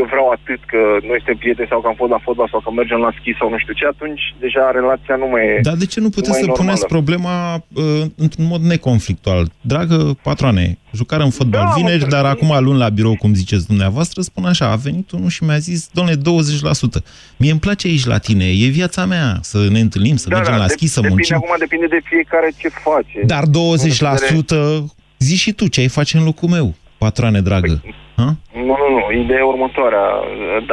[0.00, 2.70] eu vreau atât că noi suntem prieteni sau că am fost la fotbal sau că
[2.70, 5.86] mergem la schi sau nu știu ce, atunci deja relația nu mai e Dar de
[5.92, 6.94] ce nu puteți mai să e puneți normală.
[6.96, 9.42] problema uh, într-un mod neconflictual?
[9.72, 13.66] Dragă patroane, jucare în fotbal Da, vineri, mă, dar acum luni la birou, cum ziceți
[13.66, 17.02] dumneavoastră, spun așa, a venit unul și mi-a zis, domnule, 20%.
[17.36, 20.66] Mie îmi place aici la tine, e viața mea, să ne întâlnim, să mergem la
[20.66, 21.36] de- schi, să depinde, muncim.
[21.36, 23.18] Acum depinde de fiecare ce face.
[23.26, 24.84] Dar 20%,
[25.18, 27.74] zi și tu ce ai face în locul meu, patroane dragă.
[28.20, 28.28] Ha?
[28.68, 29.02] Nu, nu, nu.
[29.22, 30.06] Ideea e următoarea.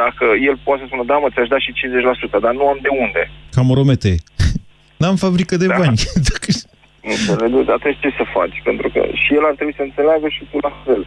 [0.02, 1.72] Dacă el poate să spună, da, mă, ți-aș da și
[2.36, 3.22] 50%, dar nu am de unde.
[3.54, 4.12] Cam romete.
[5.00, 5.98] N-am fabrică de bani.
[7.12, 7.70] Înțelegi?
[7.76, 8.56] Atunci ce să faci?
[8.68, 11.02] Pentru că și el ar trebui să înțeleagă și tu la fel.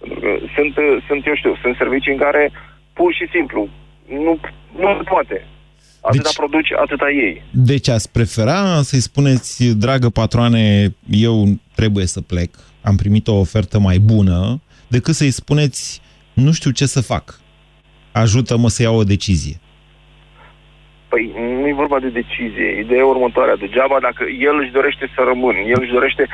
[0.00, 0.72] Pentru că sunt,
[1.08, 2.42] sunt eu știu, sunt servicii în care
[2.98, 3.60] pur și simplu
[4.24, 4.32] nu,
[4.82, 5.36] nu se poate.
[6.00, 7.42] Atâta deci, produci, atâta ei.
[7.50, 12.50] Deci ați prefera să-i spuneți, dragă patroane, eu trebuie să plec,
[12.82, 17.40] am primit o ofertă mai bună, decât să-i spuneți, nu știu ce să fac.
[18.12, 19.56] Ajută-mă să iau o decizie.
[21.08, 22.80] Păi nu e vorba de decizie.
[22.84, 23.56] Ideea e următoarea.
[23.56, 26.28] Degeaba dacă el își dorește să rămân, el își dorește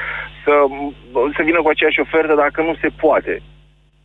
[0.45, 0.53] să,
[1.37, 3.43] să vină cu aceeași ofertă dacă nu se poate.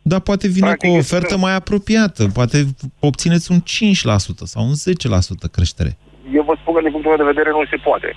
[0.02, 2.58] Dar poate vine Practic, cu o este- ofertă mai apropiată, poate
[3.00, 5.96] obțineți un 5% sau un 10% creștere.
[6.38, 8.10] Eu vă spun că din punctul meu de vedere nu se poate.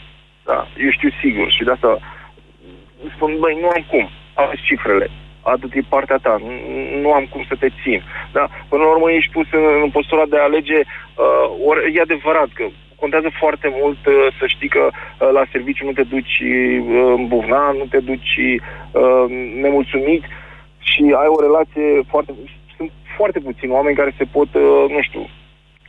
[0.46, 1.92] Da, eu știu sigur și de asta
[3.16, 4.06] spun, băi, nu am cum.
[4.34, 5.08] Aveți cifrele.
[5.42, 6.36] Atât e partea ta.
[6.40, 6.52] Nu,
[7.02, 8.04] nu am cum să te țin.
[8.32, 8.50] Da?
[8.70, 10.80] Până la urmă ești pus în, în postura de a alege.
[10.80, 15.86] Uh, ori, e adevărat că contează foarte mult uh, să știi că uh, la serviciu
[15.86, 19.26] nu te duci uh, îmbuvnat, nu te duci uh,
[19.64, 20.24] nemulțumit
[20.80, 22.32] și ai o relație foarte...
[22.78, 25.30] Sunt foarte puțini oameni care se pot, uh, nu știu,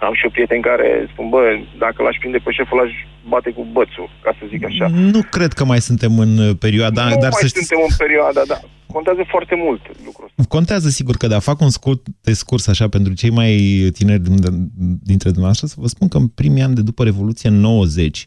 [0.09, 1.43] am și eu prieteni care spun, bă,
[1.79, 2.93] dacă l-aș prinde pe șeful, l-aș
[3.33, 4.87] bate cu bățul, ca să zic așa.
[5.15, 7.95] Nu cred că mai suntem în uh, perioada, nu dar mai să știți, suntem în
[8.05, 8.59] perioada, da.
[8.87, 10.55] Contează foarte mult lucrul ăsta.
[10.57, 13.53] contează sigur că da, fac un scurt de scurs așa pentru cei mai
[13.93, 14.71] tineri din-
[15.11, 18.25] dintre dumneavoastră să vă spun că în primii ani de după Revoluție în 90,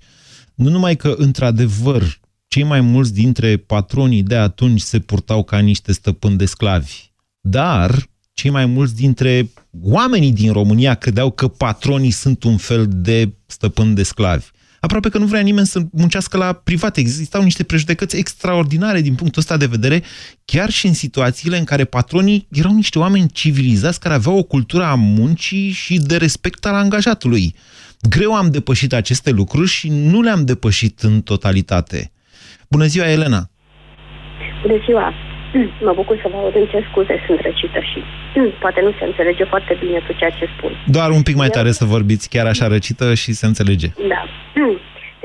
[0.55, 2.01] nu numai că într-adevăr
[2.47, 7.91] cei mai mulți dintre patronii de atunci se purtau ca niște stăpâni de sclavi, dar
[8.35, 9.49] cei mai mulți dintre
[9.81, 14.45] oamenii din România credeau că patronii sunt un fel de stăpâni de sclavi.
[14.79, 16.97] Aproape că nu vrea nimeni să muncească la privat.
[16.97, 20.03] Existau niște prejudecăți extraordinare din punctul ăsta de vedere,
[20.45, 24.83] chiar și în situațiile în care patronii erau niște oameni civilizați care aveau o cultură
[24.83, 27.55] a muncii și de respect al angajatului.
[28.09, 32.11] Greu am depășit aceste lucruri și nu le-am depășit în totalitate.
[32.69, 33.49] Bună ziua, Elena!
[34.61, 35.24] Bună ziua!
[35.87, 37.99] Mă bucur să vă aud, îmi cer scuze, sunt răcită și
[38.59, 40.71] poate nu se înțelege foarte bine cu ceea ce spun.
[40.85, 43.87] Doar un pic mai tare să vorbiți, chiar așa răcită și se înțelege.
[44.13, 44.21] Da.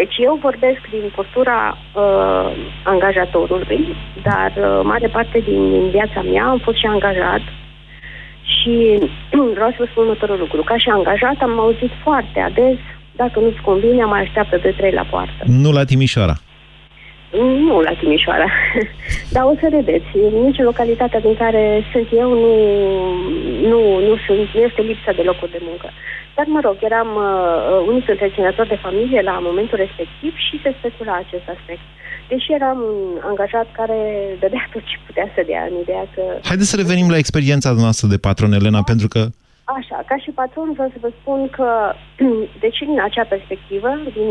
[0.00, 2.50] Deci eu vorbesc din postura uh,
[2.84, 7.42] angajatorului, dar uh, mare parte din viața mea am fost și angajat
[8.54, 8.74] și
[9.54, 10.62] vreau să vă spun următorul lucru.
[10.62, 12.78] Ca și angajat am auzit foarte ades,
[13.16, 14.62] dacă nu-ți convine, mai așteaptă 2-3
[14.92, 15.42] la poartă.
[15.46, 16.34] Nu la Timișoara.
[17.66, 18.48] Nu la Timișoara.
[19.34, 20.10] Dar o să vedeți,
[20.44, 22.54] nici în localitatea din care sunt eu nu,
[23.70, 25.88] nu, nu, sunt, nu este lipsa de locuri de muncă.
[26.36, 31.14] Dar, mă rog, eram uh, unul întreținător de familie la momentul respectiv și se specula
[31.16, 31.84] acest aspect.
[32.28, 33.98] Deși eram un angajat care
[34.40, 36.22] dădea tot ce putea să dea, în ideea că...
[36.50, 39.22] Haideți să revenim la experiența noastră de patron, Elena, pentru că
[39.78, 41.68] Așa, ca și patron vreau să vă spun că,
[42.64, 44.30] deci din acea perspectivă, din,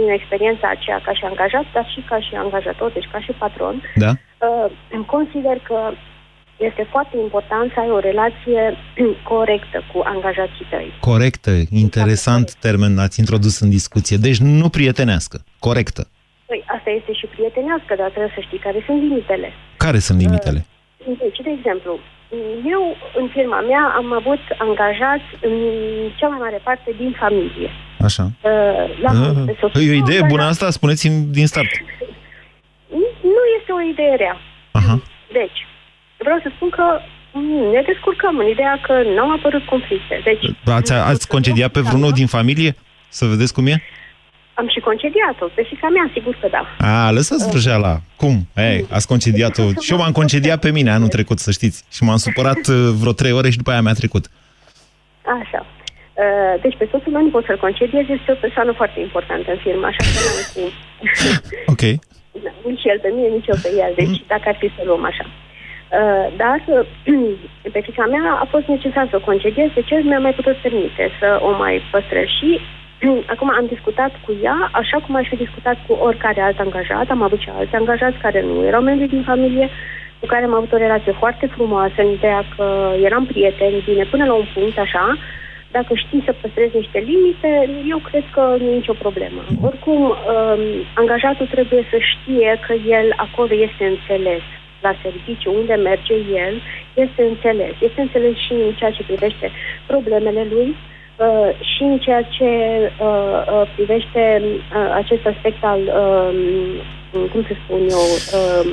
[0.00, 3.74] din experiența aceea ca și angajat, dar și ca și angajator, deci ca și patron,
[4.04, 4.10] Da.
[4.10, 5.78] uh, consider că
[6.68, 8.60] este foarte important să ai o relație
[9.32, 10.88] corectă cu angajații tăi.
[11.00, 11.50] corectă,
[11.86, 14.16] interesant termen ați introdus în discuție.
[14.16, 16.02] Deci nu prietenească, corectă.
[16.50, 19.48] Păi, asta este și prietenească, dar trebuie să știi care sunt limitele.
[19.76, 20.60] Care sunt limitele?
[21.22, 21.98] Deci, de exemplu,
[22.74, 25.54] eu, în firma mea, am avut angajați în
[26.18, 27.70] cea mai mare parte din familie.
[28.00, 28.22] Așa.
[28.22, 29.10] Uh, La
[29.72, 30.70] Ah, e o idee bună asta?
[30.70, 31.70] Spuneți-mi din start.
[33.34, 34.36] Nu este o idee rea.
[34.72, 35.02] Aha.
[35.32, 35.66] Deci,
[36.16, 36.84] vreau să spun că
[37.32, 40.20] mm, ne descurcăm în ideea că nu au apărut conflicte.
[40.24, 42.74] Deci, Ați, ați concediat pe vreunul din familie?
[43.08, 43.82] Să vedeți cum e?
[44.60, 45.46] Am și concediat-o.
[45.54, 46.62] Pe fica mea, sigur că da.
[46.92, 47.94] A, lăsați vrăjeala.
[48.16, 48.34] Cum?
[48.56, 49.64] Ei, ați concediat-o.
[49.84, 51.78] Și eu m-am concediat pe mine anul trecut, să știți.
[51.94, 54.24] Și m-am supărat uh, vreo trei ore și după aia mi-a trecut.
[55.40, 55.60] Așa.
[55.66, 59.60] Uh, Deci pe soțul meu nu pot să-l concediez, este o persoană foarte importantă în
[59.64, 60.70] firmă, așa că n-am cum.
[61.72, 61.82] Ok.
[62.44, 65.04] Da, nici el pe mine, nici eu pe el, deci dacă ar fi să luăm
[65.10, 65.26] așa.
[65.98, 66.82] Uh, Dar uh,
[67.74, 71.04] pe fica mea a fost necesar să o concediez, de ce mi-a mai putut permite
[71.20, 72.50] să o mai păstrez și
[73.26, 77.22] acum am discutat cu ea, așa cum aș fi discutat cu oricare alt angajat, am
[77.22, 79.68] avut și alți angajați care nu erau membri din familie,
[80.20, 84.24] cu care am avut o relație foarte frumoasă, în ideea că eram prieteni, bine, până
[84.24, 85.16] la un punct, așa,
[85.70, 87.50] dacă știi să păstrezi niște limite,
[87.88, 89.40] eu cred că nu e nicio problemă.
[89.62, 90.62] Oricum, um,
[90.94, 94.42] angajatul trebuie să știe că el acolo este înțeles.
[94.80, 96.14] La serviciu, unde merge
[96.46, 96.54] el,
[96.94, 97.74] este înțeles.
[97.88, 99.50] Este înțeles și în ceea ce privește
[99.86, 100.76] problemele lui
[101.20, 102.50] uh, și în ceea ce
[103.00, 108.06] uh, uh, privește uh, acest aspect al, um, cum să spun eu,
[108.38, 108.70] um,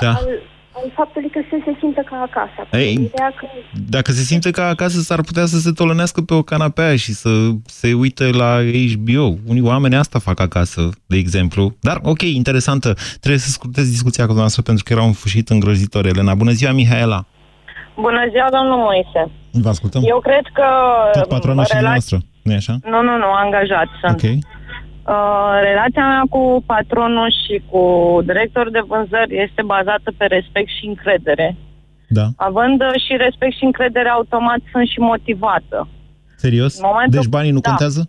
[0.00, 0.08] Da.
[0.08, 0.28] al,
[0.72, 2.60] al faptului că să se simtă ca acasă.
[2.84, 3.46] Ei, Ideea că
[3.88, 7.30] Dacă se simte ca acasă, s-ar putea să se tolănească pe o canapea și să
[7.66, 8.58] se uite la
[8.92, 9.38] HBO.
[9.46, 11.76] Unii oameni asta fac acasă, de exemplu.
[11.80, 12.96] Dar, ok, interesantă.
[13.20, 16.06] Trebuie să scurtez discuția cu dumneavoastră pentru că era un fâșit îngrozitor.
[16.06, 17.24] Elena, bună ziua, Mihaela.
[18.04, 19.22] Bună ziua, domnul Moise.
[19.64, 20.02] Vă ascultăm.
[20.04, 20.66] Eu cred că...
[21.12, 22.74] Tot patrona și relația- dumneavoastră, nu e așa?
[22.92, 24.18] Nu, nu, nu, angajat sunt.
[24.22, 24.26] Ok.
[24.32, 27.82] Uh, relația mea cu patronul și cu
[28.24, 31.56] director de vânzări este bazată pe respect și încredere.
[32.08, 32.26] Da.
[32.36, 35.88] Având uh, și respect și încredere, automat sunt și motivată.
[36.36, 36.72] Serios?
[36.78, 37.68] În momentul- Deci banii nu Da.
[37.68, 38.08] contează?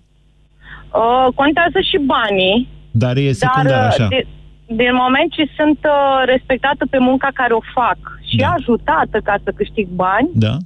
[0.93, 4.07] Uh, contează și banii, Dar e secundar, dar uh, așa.
[4.07, 4.27] din,
[4.67, 7.97] din moment ce sunt uh, respectată pe munca care o fac
[8.29, 10.57] și ajutată ca să câștig bani, Da?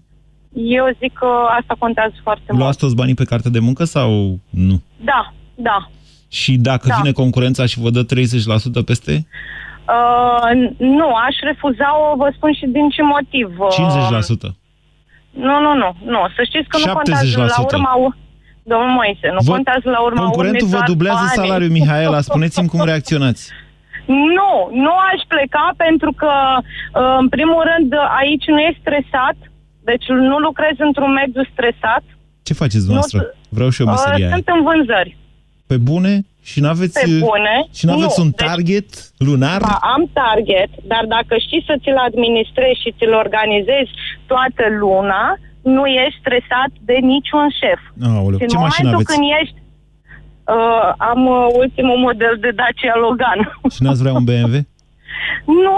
[0.54, 1.28] eu zic că
[1.60, 2.60] asta contează foarte mult.
[2.62, 4.82] Luați toți banii pe carte de muncă sau nu?
[5.04, 5.90] Da, da.
[6.28, 6.96] Și dacă Da.
[6.96, 9.28] vine concurența și vă dă 30% peste?
[9.98, 13.60] Uh, nu, aș refuza-o, vă spun și din ce motiv.
[13.60, 13.68] Uh,
[14.48, 14.56] 50%.
[15.32, 16.20] Nu, nu, nu, nu.
[16.36, 17.74] Să știți că nu contează la 70%.
[17.74, 17.94] urma...
[17.94, 18.16] u-
[18.64, 21.36] Domnul Moise, nu Vă- contează la urma Concurentul urmei vă doar dublează banii.
[21.50, 22.22] salariul, Mihaela.
[22.22, 23.52] Spuneți-mi cum reacționați.
[24.38, 24.54] Nu,
[24.86, 27.90] nu aș pleca pentru că, uh, în primul rând,
[28.22, 29.38] aici nu e stresat,
[29.90, 32.04] deci nu lucrez într-un mediu stresat.
[32.48, 33.22] Ce faceți dumneavoastră?
[33.58, 34.34] Vreau și eu Uh, meseria aia.
[34.36, 35.18] sunt în vânzări.
[35.68, 36.14] Pe bune?
[36.44, 37.56] Și n-aveți, Pe bune.
[37.78, 38.88] și n-aveți Nu, un deci- target
[39.28, 39.62] lunar?
[39.62, 43.92] Da, am target, dar dacă știi să ți-l administrezi și ți-l organizezi
[44.32, 45.24] toată luna,
[45.76, 47.82] nu ești stresat de niciun șef.
[48.16, 49.12] Aoleu, și în ce mașină momentul aveți?
[49.14, 49.58] când ești...
[50.56, 53.40] Uh, am uh, ultimul model de Dacia Logan.
[53.74, 54.56] Și n-ați vrea un BMW?
[55.66, 55.78] nu,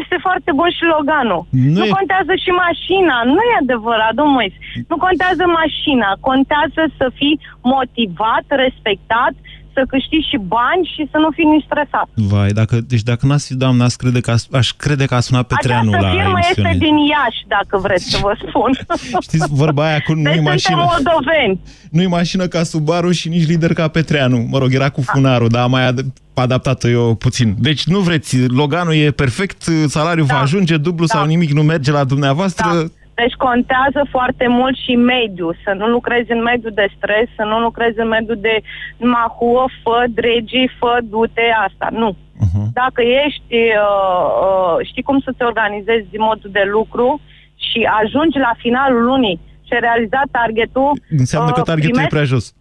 [0.00, 1.42] este foarte bun și Loganul.
[1.50, 4.58] Nu Nu, e- contează și mașina, nu e adevărat, domnul Moise.
[4.90, 7.36] Nu contează mașina, contează să fii
[7.74, 9.34] motivat, respectat,
[9.74, 12.06] să câștigi și bani și să nu fii nici stresat.
[12.32, 15.20] Vai, dacă, deci dacă n-ați fi doamnă, aș crede că, aș, aș crede că a
[15.20, 16.68] sunat Petreanu Această la firmă emisiune.
[16.72, 18.70] este din Iași, dacă vreți să vă spun.
[19.28, 20.76] Știți vorba aia cu nu-i deci mașină.
[20.76, 21.60] suntem moldoveni.
[21.90, 24.46] Nu-i mașină ca Subaru și nici lider ca Petreanu.
[24.50, 27.56] Mă rog, era cu funarul, dar am mai ad- adaptat-o eu puțin.
[27.58, 30.34] Deci nu vreți, Loganul e perfect, salariul Da.
[30.34, 32.90] va ajunge, dublu sau nimic nu merge la dumneavoastră.
[33.14, 35.56] Deci contează foarte mult și mediul.
[35.64, 38.60] Să nu lucrezi în mediul de stres, să nu lucrezi în mediul de
[38.98, 41.88] mahuă, fă, dregi, fă, du-te, asta.
[41.90, 42.10] Nu.
[42.44, 42.66] Uh-huh.
[42.72, 47.20] Dacă ești, uh, uh, știi cum să te organizezi din modul de lucru
[47.66, 50.90] și ajungi la finalul lunii și ai realizat targetul...
[51.18, 52.54] Înseamnă că uh, targetul e primești- prea jos.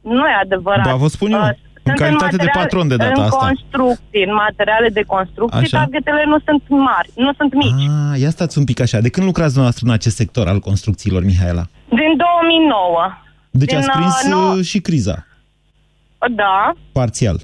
[0.00, 0.84] Nu e adevărat.
[0.84, 1.50] Ba, vă spun eu, Uh,
[1.82, 3.46] în sunt calitate de materiale- patron de data în asta.
[3.46, 5.78] construcții, în materiale de construcții, Așa.
[5.78, 7.88] targetele nu sunt mari, nu sunt mici.
[8.12, 9.00] Ah, ia stați un pic așa.
[9.00, 11.64] De când lucrați dumneavoastră în acest sector al construcțiilor, Mihaela?
[11.88, 13.12] Din 2009.
[13.50, 15.26] Deci Din, ați uh, prins nou- uh, și criza,
[16.36, 17.40] Da, parțial.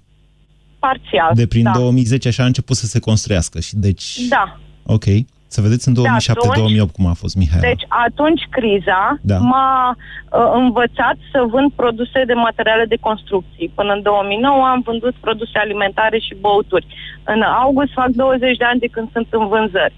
[0.78, 1.30] parțial.
[1.34, 1.70] De prin da.
[1.70, 3.60] 2010 așa a început să se construiască.
[3.60, 4.58] Și deci, Da.
[4.82, 5.04] ok.
[5.56, 7.68] Să vedeți în 2007-2008 cum a fost, Mihaela.
[7.70, 9.38] Deci atunci criza Da.
[9.38, 13.72] m-a uh, învățat să vând produse de materiale de construcții.
[13.78, 16.86] Până în 2009 am vândut produse alimentare și băuturi.
[17.24, 19.94] În august fac 20 de ani de când sunt în vânzări.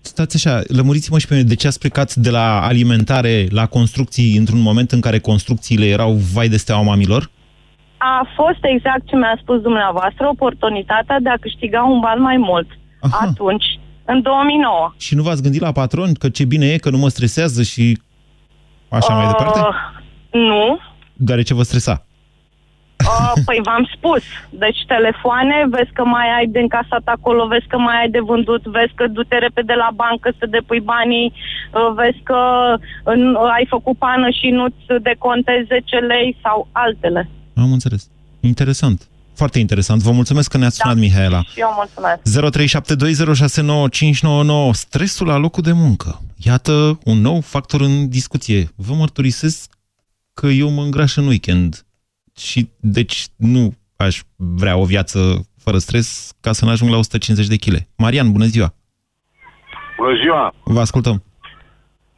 [0.00, 4.36] Stați așa, lămuriți-mă și pe mine, de ce ați plecat de la alimentare la construcții
[4.36, 7.30] într-un moment în care construcțiile erau vai de steaua mamilor?
[7.96, 12.68] A fost exact ce mi-a spus dumneavoastră, oportunitatea de a câștiga un ban mai mult.
[13.00, 13.26] Aha.
[13.28, 13.66] Atunci,
[14.04, 14.92] în 2009.
[14.96, 17.98] Și nu v-ați gândit la patron că ce bine e, că nu mă stresează și
[18.88, 19.58] așa mai departe?
[19.58, 19.74] Uh,
[20.30, 20.78] nu.
[21.12, 22.04] Deoarece vă stresa.
[23.04, 24.22] Uh, păi v-am spus.
[24.50, 28.62] Deci telefoane, vezi că mai ai de încasat acolo, vezi că mai ai de vândut,
[28.62, 32.40] vezi că du-te repede la bancă să depui banii, uh, vezi că
[33.04, 37.28] uh, ai făcut pană și nu-ți decontezi 10 lei sau altele.
[37.56, 38.10] Am înțeles.
[38.40, 39.08] Interesant.
[39.34, 40.02] Foarte interesant.
[40.02, 41.42] Vă mulțumesc că ne-ați sunat, Mihaela.
[41.42, 42.22] Și eu mulțumesc.
[44.70, 44.70] 0372069599.
[44.72, 46.20] Stresul la locul de muncă.
[46.36, 48.68] Iată un nou factor în discuție.
[48.76, 49.72] Vă mărturisesc
[50.34, 51.86] că eu mă îngraș în weekend.
[52.36, 57.46] Și deci nu aș vrea o viață fără stres ca să nu ajung la 150
[57.46, 57.74] de kg.
[57.96, 58.74] Marian, bună ziua!
[59.96, 60.54] Bună ziua!
[60.64, 61.22] Vă ascultăm.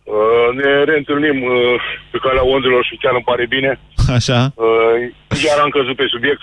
[0.05, 3.81] Uh, ne reîntâlnim uh, pe calea ondelor și chiar îmi pare bine.
[4.17, 4.39] Așa.
[4.55, 4.95] Uh,
[5.47, 6.43] iar am căzut pe subiect.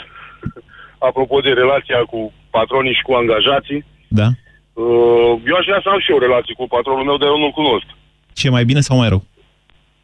[1.07, 3.85] Apropo de relația cu patronii și cu angajații.
[4.07, 4.27] Da.
[4.73, 7.51] Uh, eu aș vrea să am și eu relații cu patronul meu, dar eu nu-l
[7.51, 7.85] cunosc.
[8.33, 9.23] Ce mai bine sau mai rău?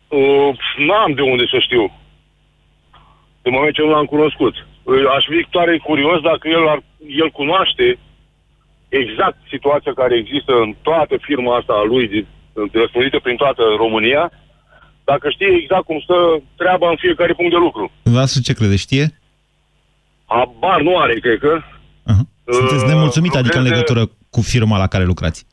[0.07, 0.49] Uh,
[0.87, 1.83] n-am de unde să știu.
[3.41, 4.55] De moment ce nu l-am cunoscut.
[4.83, 6.79] Uh, aș fi tare curios dacă el, ar,
[7.23, 7.97] el cunoaște
[8.89, 12.25] exact situația care există în toată firma asta a lui, de-
[12.79, 14.31] răspândită prin toată România,
[15.03, 17.91] dacă știe exact cum stă treaba în fiecare punct de lucru.
[18.03, 18.75] Vasă ce crede?
[18.75, 19.18] Știe?
[20.29, 21.59] Habar nu are, cred că.
[22.51, 25.45] Sunteți nemulțumit, adică în lucreze- legătură cu firma la care lucrați?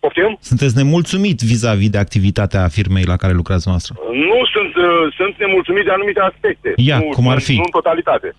[0.00, 0.38] Poftim?
[0.40, 3.94] Sunteți nemulțumit vis-a-vis de activitatea firmei la care lucrați noastră?
[4.12, 6.72] Nu sunt, uh, sunt nemulțumit de anumite aspecte.
[6.76, 7.54] Ia, nu, cum ar nu- fi?
[7.56, 8.34] Nu în totalitate.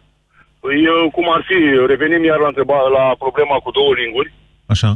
[0.60, 4.34] Păi, uh, cum ar fi, revenim iar la, întreba, la problema cu două linguri.
[4.66, 4.90] Așa.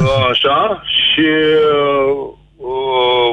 [0.00, 1.26] Uh, Așa, și
[1.74, 2.12] uh,
[2.56, 3.32] uh,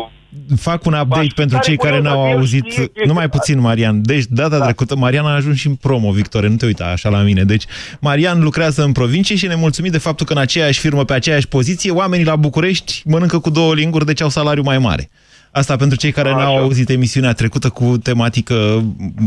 [0.58, 2.65] Fac un update pentru tare cei care curios n-au dacă el auzit.
[2.65, 4.02] știe chestia Numai puțin, Marian.
[4.02, 4.63] Deci, data da.
[4.63, 7.43] trecută, Marian a ajuns și în promo, Victor, nu te uita așa la mine.
[7.43, 7.63] Deci,
[8.00, 11.48] Marian lucrează în provincie și ne mulțumit de faptul că în aceeași firmă, pe aceeași
[11.48, 15.10] poziție, oamenii la București mănâncă cu două linguri, deci au salariu mai mare.
[15.52, 18.84] Asta pentru cei care n-au auzit emisiunea trecută cu tematică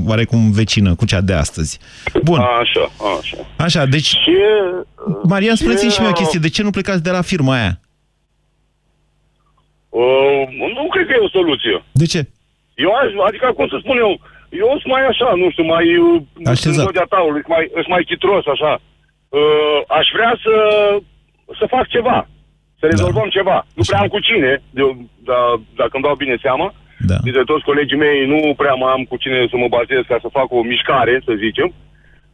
[0.07, 1.79] oarecum vecină cu cea de astăzi.
[2.23, 2.39] Bun.
[2.39, 3.37] Așa, așa.
[3.57, 4.07] Așa, deci...
[4.07, 4.37] Și,
[5.23, 6.39] Marian, spuneți-mi și mie o uh, chestie.
[6.39, 7.81] De ce nu plecați de la firma aia?
[9.89, 10.43] Uh,
[10.77, 11.83] nu cred că e o soluție.
[11.93, 12.21] De ce?
[12.75, 14.13] Eu aș, adică, cum să spun eu,
[14.63, 15.97] eu sunt mai așa, nu știu, mai...
[15.97, 16.79] uh, Așezat.
[16.79, 18.73] În zodea taului, sunt mai, sunt mai chitros, așa.
[19.29, 20.55] Uh, aș vrea să,
[21.59, 22.29] să fac ceva,
[22.81, 23.67] să rezolvăm ceva.
[23.75, 24.83] Nu prea am cu cine, de,
[25.31, 25.39] da,
[25.77, 26.75] dacă îmi dau bine seama.
[27.11, 27.17] Da.
[27.27, 30.29] Dintre toți colegii mei nu prea mai am cu cine să mă bazez ca să
[30.39, 31.69] fac o mișcare, să zicem.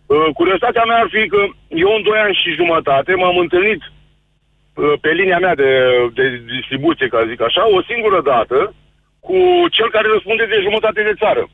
[0.07, 1.41] Uh, curiozitatea mea ar fi că
[1.85, 3.94] eu în 2 ani și jumătate m-am întâlnit uh,
[5.01, 5.71] pe linia mea de,
[6.15, 8.75] de distribuție, ca să zic așa, o singură dată
[9.27, 9.39] cu
[9.77, 11.45] cel care răspunde de jumătate de țară.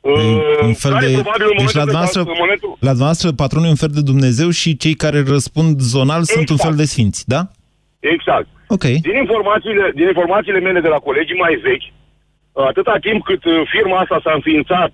[0.00, 1.12] Uh, Un fel care de...
[1.12, 4.08] probabil în Deci la momentul, dumneavoastră, în momentul la dumneavoastră, patronul e un fel de
[4.12, 7.40] Dumnezeu și cei care răspund zonal sunt un fel de sfinți, da?
[8.14, 8.48] Exact.
[8.74, 8.84] Ok.
[9.08, 11.88] Din informațiile, din informațiile mele de la colegii mai vechi,
[12.70, 14.92] atâta timp cât uh, firma asta s-a înființat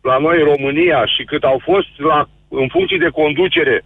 [0.00, 3.84] la noi în România și cât au fost la, în funcție de conducere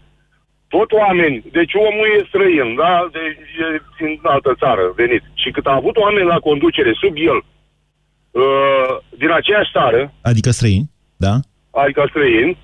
[0.68, 3.08] tot oameni, deci omul e străin, da?
[3.12, 5.22] Deci e din altă țară venit.
[5.42, 7.38] Și cât a avut oameni la conducere sub el,
[8.30, 11.34] uh, din aceeași țară, Adică străini, da?
[11.70, 12.58] adică străini,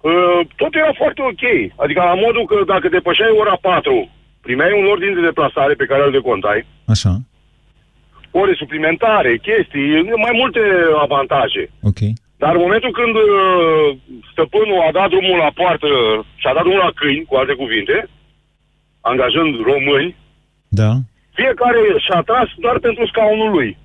[0.00, 1.44] uh, totul era foarte ok.
[1.82, 6.02] Adică la modul că dacă depășeai ora 4, primeai un ordin de deplasare pe care
[6.04, 7.12] îl decontai, Așa.
[8.30, 9.88] ore suplimentare, chestii,
[10.24, 10.60] mai multe
[11.06, 11.70] avantaje.
[11.82, 12.00] Ok.
[12.42, 13.96] Dar în momentul când uh,
[14.32, 15.88] stăpânul a dat drumul la poartă
[16.40, 18.08] și a dat drumul la câini, cu alte cuvinte,
[19.00, 20.16] angajând români,
[20.68, 20.90] Da.
[21.38, 23.78] fiecare și-a tras doar pentru scaunul lui.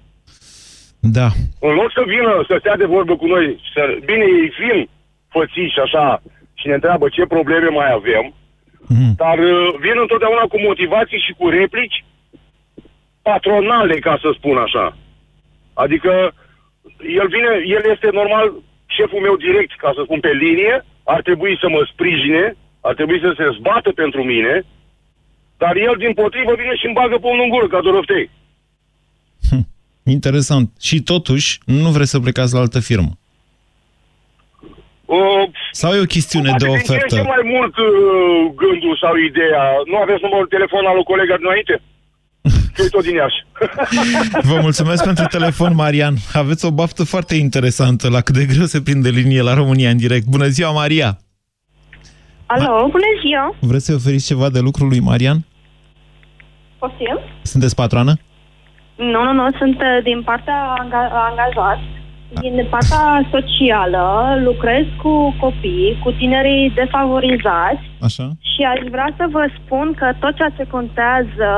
[1.00, 1.28] Da.
[1.60, 4.90] În loc să vină să stea de vorbă cu noi, să, bine, ei vin
[5.30, 6.22] fățiși așa
[6.54, 8.34] și ne întreabă ce probleme mai avem,
[8.88, 9.14] mm.
[9.24, 12.04] dar uh, vin întotdeauna cu motivații și cu replici
[13.22, 14.98] patronale, ca să spun așa.
[15.74, 16.34] Adică
[17.20, 18.54] el vine, el este normal
[18.86, 23.20] șeful meu direct, ca să spun pe linie, ar trebui să mă sprijine, ar trebui
[23.20, 24.64] să se zbată pentru mine,
[25.58, 28.30] dar el din potrivă vine și îmi bagă pumnul în gură, ca doroftei.
[30.04, 30.70] Interesant.
[30.80, 33.12] Și totuși, nu vreți să plecați la altă firmă.
[35.06, 37.16] Uh, Sau e o chestiune de Poate din ce în ofertă?
[37.16, 37.88] ce mai mult uh,
[38.64, 39.64] gândul sau ideea.
[39.92, 41.76] Nu aveți numărul de telefon al lui colega dinainte?
[42.74, 43.46] Că e tot din Iași.
[44.42, 46.16] Vă mulțumesc pentru telefon, Marian.
[46.34, 49.98] Aveți o baftă foarte interesantă la cât de greu se prinde linie la România în
[49.98, 50.26] direct.
[50.26, 51.18] Bună ziua, Maria!
[52.46, 53.56] Alo, bună ziua!
[53.60, 55.46] Vreți să oferiți ceva de lucru lui Marian?
[56.80, 57.20] Poftim?
[57.42, 58.14] Sunteți patroană?
[58.96, 61.80] Nu, nu, nu, sunt uh, din partea anga- angajat.
[62.40, 64.06] Din partea socială
[64.44, 68.28] lucrez cu copii, cu tinerii defavorizați Așa.
[68.52, 71.50] și aș vrea să vă spun că tot ceea ce contează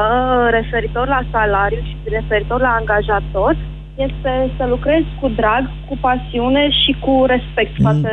[0.49, 3.57] referitor la salariu și referitor la angajator
[3.95, 8.11] este să lucrezi cu drag, cu pasiune și cu respect față,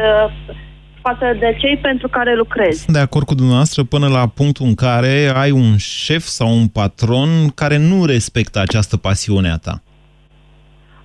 [1.03, 2.83] față de cei pentru care lucrezi.
[2.83, 6.67] Sunt de acord cu dumneavoastră până la punctul în care ai un șef sau un
[6.69, 9.83] patron care nu respectă această pasiune a ta.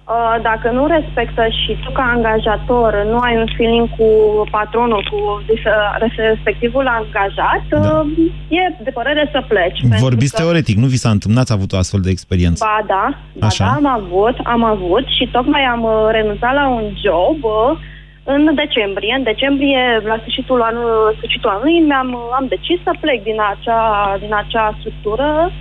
[0.07, 4.07] Uh, dacă nu respectă și tu ca angajator nu ai un feeling cu
[4.51, 7.77] patronul, cu dis- respectivul angajat, Da.
[7.77, 8.07] uh,
[8.59, 9.79] e de părere să pleci.
[9.81, 12.65] Vorbiți pentru că- teoretic, nu vi s-a întâmplat, n-ați avut o astfel de experiență.
[12.67, 13.05] Ba da,
[13.39, 13.63] ba Așa.
[13.65, 17.77] da, am avut, am avut și tocmai am uh, renunțat la un job uh,
[18.23, 19.13] în decembrie.
[19.17, 19.81] În decembrie,
[20.11, 23.83] la sfârșitul, anul, sfârșitul anului, mi-am, uh, am decis să plec din acea,
[24.23, 25.51] din acea structură,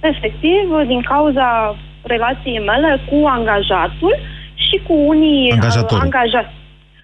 [0.00, 1.76] efectiv, din cauza
[2.08, 4.14] relației mele cu angajatul
[4.66, 6.04] și cu unii uh, Angajatorul.
[6.04, 6.56] angajați.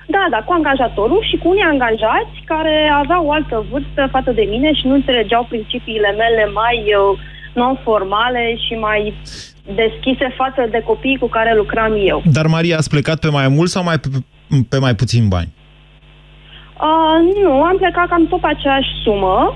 [0.07, 4.45] Da, da, cu angajatorul și cu unii angajați care aveau o altă vârstă față de
[4.53, 7.19] mine și nu înțelegeau principiile mele mai uh,
[7.59, 9.15] non-formale și mai
[9.75, 12.23] deschise față de copiii cu care lucram eu.
[12.25, 14.09] Dar Maria, ați plecat pe mai mult sau mai pe,
[14.69, 15.53] pe mai puțin bani?
[16.89, 19.55] Uh, nu, am plecat cam tot pe aceeași sumă,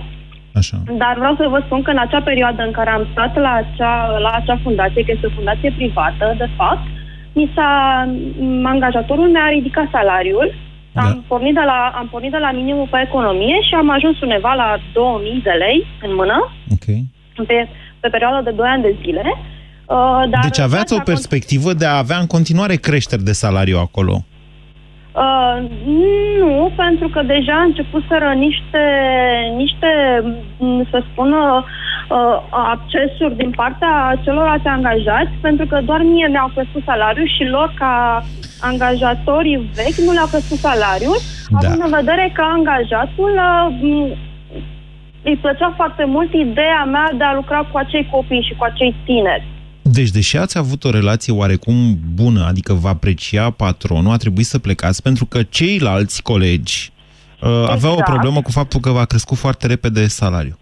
[0.63, 0.77] Așa.
[1.03, 4.19] dar vreau să vă spun că în acea perioadă în care am stat la acea,
[4.27, 6.85] la acea fundație, că este o fundație privată, de fapt,
[7.33, 7.71] mi s-a,
[8.61, 10.55] m- angajatorul mi-a ridicat salariul,
[10.93, 11.01] Da.
[11.03, 14.53] am, pornit de la, am pornit de la minimul pe economie și am ajuns undeva
[14.55, 16.39] la 2000 de lei în mână,
[16.75, 16.87] Ok.
[17.47, 17.69] pe,
[18.01, 19.23] pe perioada de 2 ani de zile.
[19.87, 24.25] Uh, dar Deci aveați o perspectivă de a avea în continuare creșteri de salariu acolo.
[25.13, 28.83] Uh, nu, pentru că deja a începuseră niște,
[29.57, 29.89] niște
[30.59, 31.63] m, să spun, uh,
[32.51, 38.23] accesuri din partea celorlalți angajați, pentru că doar mie mi-au crescut salariul și lor ca
[38.61, 41.59] angajatorii vechi nu le-au crescut salariul, Da.
[41.59, 44.17] având în vedere că angajatul uh, m,
[45.23, 48.95] îi plăcea foarte mult ideea mea de a lucra cu acei copii și cu acei
[49.05, 49.47] tineri.
[49.93, 51.75] Deci, deși ați avut o relație oarecum
[52.15, 56.93] bună, adică vă aprecia patronul, a trebuit să plecați pentru că ceilalți colegi
[57.43, 58.11] uh, aveau o Exact.
[58.13, 60.59] problemă cu faptul că v-a crescut foarte repede salariul.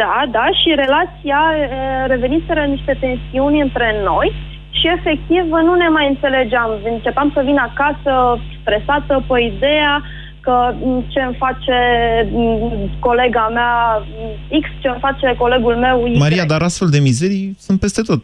[0.00, 4.32] Da, da, și relația e, reveniseră niște tensiuni între noi
[4.70, 6.70] și efectiv nu ne mai înțelegeam.
[6.84, 10.02] Începeam să vin acasă stresată pe ideea
[10.40, 11.76] că m, ce îmi face
[12.32, 13.72] m, colega mea
[14.50, 16.18] m, X, ce îmi face colegul meu Y.
[16.18, 18.22] Maria, dar astfel de mizerii sunt peste tot.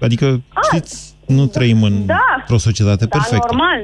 [0.00, 2.24] Adică, știți, nu trăim în, da.
[2.38, 3.46] într-o societate Da, perfectă.
[3.50, 3.80] normal,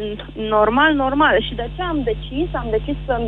[0.58, 1.34] normal, normal.
[1.48, 2.48] Și de ce am decis?
[2.54, 3.20] Am decis să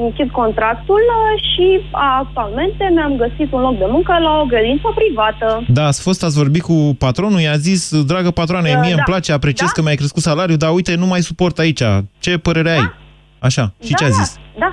[0.00, 5.64] închid contractul uh, și actualmente mi-am găsit un loc de muncă la o grădință privată.
[5.68, 9.10] Da, ați fost, ați vorbit cu patronul, i-a zis, dragă patroane, Uh, mie îmi da.
[9.10, 9.72] place, apreciez Da.
[9.74, 11.82] că mi-ai crescut salariul, dar uite, nu mai suport aici.
[12.18, 12.90] Ce părere ai?
[13.40, 14.38] Așa, și da, ce a zis?
[14.58, 14.58] Da.
[14.58, 14.72] da.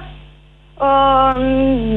[0.86, 1.36] Uh,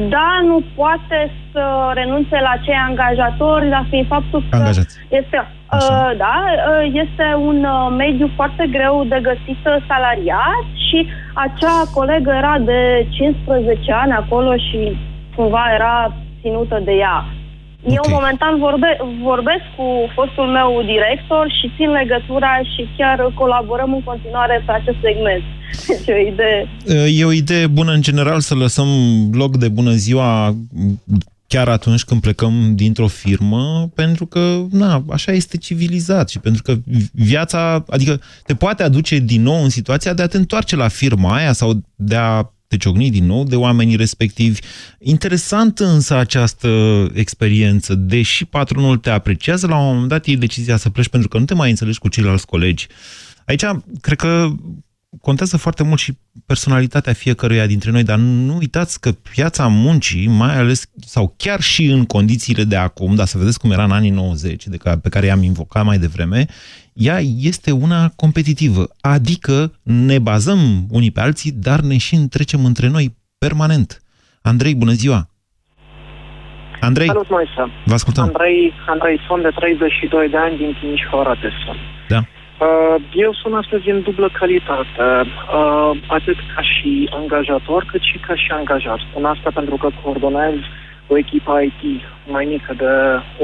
[0.09, 4.97] da, nu poate să renunțe la cei angajatori, dar fiind faptul că Angajați.
[5.09, 5.37] este,
[5.73, 6.35] uh, da,
[6.69, 12.55] uh, este un uh, mediu foarte greu de găsit uh, salariat și acea colegă era
[12.59, 14.97] de 15 ani acolo și
[15.35, 17.25] cumva era ținută de ea.
[17.83, 24.03] Eu momentan vorbe, vorbesc cu fostul meu director și țin legătura și chiar colaborăm în
[24.03, 25.43] continuare pe acest segment.
[25.87, 26.61] Deci e o idee.
[27.19, 28.87] E o idee bună în general să lăsăm
[29.31, 30.55] loc de bună ziua
[31.47, 36.75] chiar atunci când plecăm dintr-o firmă, pentru că, na, așa este civilizat și pentru că
[37.11, 41.35] viața, adică te poate aduce din nou în situația de a te întoarce la firma
[41.35, 44.59] aia sau de a te ciocni din nou de oamenii respectivi.
[44.99, 46.69] Interesant însă această
[47.13, 51.37] experiență, deși patronul te apreciază, la un moment dat iei decizia să pleci pentru că
[51.37, 52.87] nu te mai înțelegi cu ceilalți colegi.
[53.45, 53.65] Aici,
[54.01, 54.49] cred că
[55.21, 60.57] contează foarte mult și personalitatea fiecăruia dintre noi, dar nu uitați că piața muncii, mai
[60.57, 64.09] ales, sau chiar și în condițiile de acum, dar să vedeți cum era în anii
[64.09, 66.45] 90, de ca, pe care i-am invocat mai devreme,
[66.93, 68.87] ea este una competitivă.
[69.01, 70.59] Adică ne bazăm
[70.89, 74.01] unii pe alții, dar ne și întrecem între noi permanent.
[74.41, 75.25] Andrei, bună ziua!
[76.79, 77.71] Andrei, Salut, Moise.
[77.85, 78.23] vă ascultăm.
[78.23, 81.79] Andrei, Andrei, sunt de 32 de ani din Timișoara de sunt.
[82.07, 82.21] Da.
[82.61, 88.35] Uh, eu sunt astăzi în dublă calitate, uh, atât ca și angajator, cât și ca
[88.35, 88.99] și angajat.
[89.09, 90.57] Spun asta pentru că coordonez
[91.07, 91.81] o echipă IT
[92.27, 92.91] mai mică de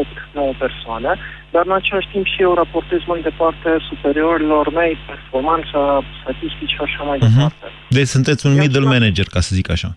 [0.01, 1.11] 8-9 persoane,
[1.51, 7.03] dar în același timp și eu raportez mai departe superiorilor mei performanța, statistici și așa
[7.03, 7.65] mai departe.
[7.89, 9.89] Deci sunteți un middle manager, ca să zic așa.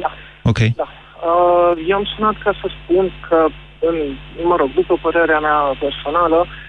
[0.00, 0.10] Da.
[0.42, 0.58] Ok.
[0.58, 0.88] Da.
[1.30, 3.46] Uh, eu am sunat ca să spun că,
[3.88, 3.96] în,
[4.44, 6.68] mă rog, după părerea mea personală, uh,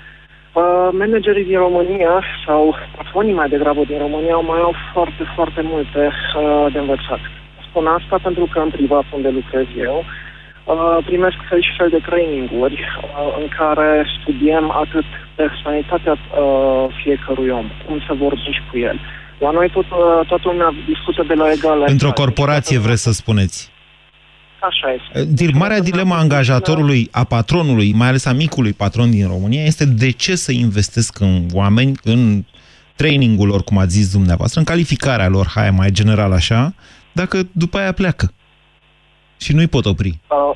[0.91, 6.65] managerii din România sau patronii mai degrabă din România mai au foarte, foarte multe uh,
[6.73, 7.19] de învățat.
[7.69, 10.03] Spun asta pentru că în privat unde lucrez eu,
[10.65, 17.49] uh, primesc fel și fel de training-uri uh, în care studiem atât personalitatea uh, fiecărui
[17.49, 18.99] om, cum să vorbești cu el.
[19.37, 22.25] La noi tot, uh, toată lumea discută de la egal la Într-o egal.
[22.25, 23.70] corporație vreți să spuneți.
[24.61, 25.23] Așa este.
[25.23, 30.11] Deci, marea dilema angajatorului, a patronului, mai ales a micului patron din România, este de
[30.11, 32.43] ce să investesc în oameni, în
[32.95, 36.73] trainingul lor, cum ați zis dumneavoastră, în calificarea lor, hai mai general așa,
[37.11, 38.33] dacă după aia pleacă
[39.43, 40.11] și nu-i pot opri.
[40.27, 40.55] Uh,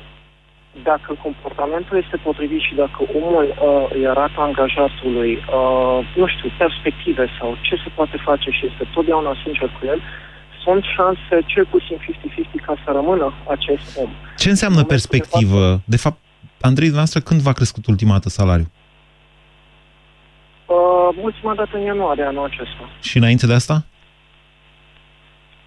[0.90, 7.24] dacă comportamentul este potrivit și dacă omul uh, îi arată angajatului, uh, nu știu, perspective
[7.38, 10.00] sau ce se poate face și este totdeauna sincer cu el,
[10.66, 11.96] sunt șanse cel puțin
[12.60, 14.10] 50-50 ca să rămână acest om.
[14.36, 15.80] Ce înseamnă perspectivă?
[15.84, 16.18] De fapt,
[16.60, 18.70] Andrei, dumneavoastră, când v-a crescut ultima dată salariul?
[20.66, 22.84] Uh, ultima dată în ianuarie anul acesta.
[23.00, 23.84] Și înainte de asta?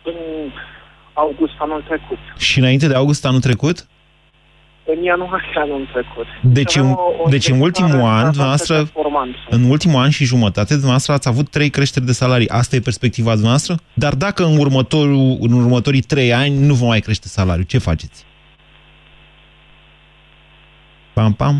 [0.03, 0.15] În
[1.13, 2.17] august anul trecut.
[2.37, 3.87] Și înainte de august anul trecut?
[4.95, 6.25] În ianuarie anul trecut.
[6.41, 9.37] Deci, în, Aveam o- o deci în ultimul descărcare an, foarte dumneavoastră, performanță.
[9.49, 12.49] în ultimul an și jumătate, dumneavoastră ați avut trei creșteri de salarii.
[12.49, 13.75] Asta e perspectiva dumneavoastră?
[13.93, 18.25] Dar dacă în, următorul, în următorii trei ani nu vă mai crește salariul, ce faceți?
[21.13, 21.57] Pam, pam?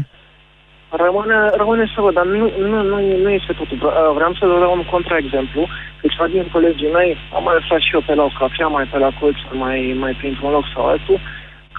[1.05, 3.77] Rămâne, rămâne să văd, dar nu, nu, nu, nu este totul.
[3.83, 5.61] Vre- Vreau să vă dau un contraexemplu.
[6.01, 8.97] Câțiva din colegii mei, am mai aflat și eu pe la o cafea, mai pe
[9.05, 11.19] la colț, mai, mai printr-un loc sau altul,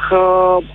[0.08, 0.22] că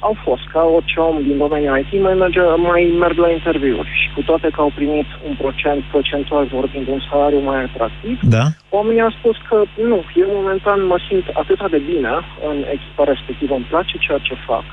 [0.07, 4.07] au fost, ca orice om din domeniul IT, mai, merge, mai merg la interviuri și
[4.15, 8.45] cu toate că au primit un procent, procentual vorbind, un salariu mai atractiv, Da?
[8.77, 9.57] Oamenii au spus că
[9.91, 12.13] nu, eu momentan mă simt atât de bine
[12.49, 14.65] în echipa respectivă, îmi place ceea ce fac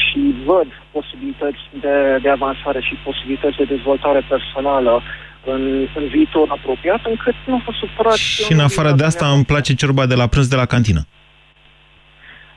[0.00, 5.02] și văd posibilități de, de avansare și posibilități de dezvoltare personală
[5.44, 5.62] în,
[5.98, 8.20] în viitor apropiat, încât nu vă supărați.
[8.20, 11.02] Și în afară de asta îmi place ciorba de la prânz de la cantină.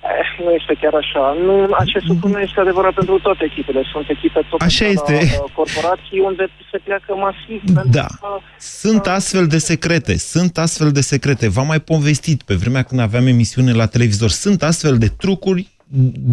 [0.06, 1.36] Eh, nu este chiar așa.
[1.46, 3.82] Nu, acest lucru nu este adevărat pentru toate echipele.
[3.92, 5.14] Sunt echipe tot Așa la, este.
[5.14, 7.62] uh, corporații unde se pleacă masiv.
[7.92, 8.08] Da.
[8.60, 11.50] Sunt astfel de secrete, sunt astfel de secrete.
[11.50, 14.30] V-am mai povestit pe vremea când aveam emisiune la televizor.
[14.30, 15.68] Sunt astfel de trucuri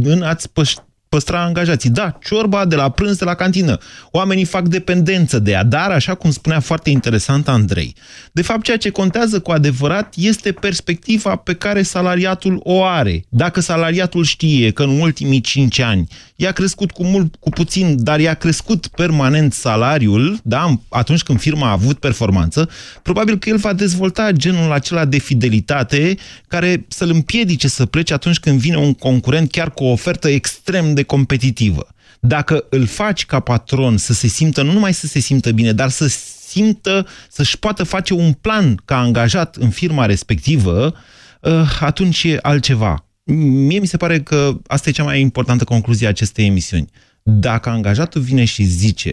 [0.03, 0.83] în a-ți păș-
[1.13, 1.91] păstra angajații.
[1.91, 3.79] Da, ciorba de la prânz de la cantină.
[4.11, 7.95] Oamenii fac dependență de ea, dar, așa cum spunea foarte interesant Andrei,
[8.33, 13.25] de fapt ceea ce contează cu adevărat este perspectiva pe care salariatul o are.
[13.29, 16.09] Dacă salariatul știe că în ultimii 5 ani
[16.43, 21.67] i-a crescut cu mult, cu puțin, dar i-a crescut permanent salariul, da, atunci când firma
[21.67, 22.69] a avut performanță,
[23.03, 26.17] probabil că el va dezvolta genul acela de fidelitate
[26.49, 30.95] care să-l împiedice să plece atunci când vine un concurent chiar cu o ofertă extrem
[30.95, 31.87] de competitivă.
[32.21, 35.89] Dacă îl faci ca patron să se simtă, nu numai să se simtă bine, dar
[35.89, 36.09] să
[36.49, 40.95] simtă, să-și poată face un plan ca angajat în firma respectivă,
[41.41, 43.05] uh, atunci e altceva.
[43.25, 46.91] Mie mi se pare că asta e cea mai importantă concluzie a acestei emisiuni.
[47.23, 49.13] Dacă angajatul vine și zice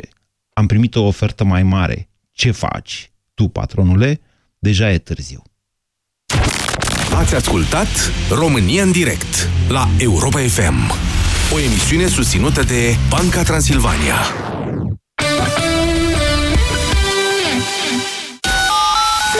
[0.54, 4.22] am primit o ofertă mai mare, ce faci tu, patronule?
[4.60, 5.44] Deja e târziu.
[7.16, 7.88] Ați ascultat
[8.30, 10.92] România în direct la Europa FM.
[11.54, 14.16] O emisiune susținută de Banca Transilvania.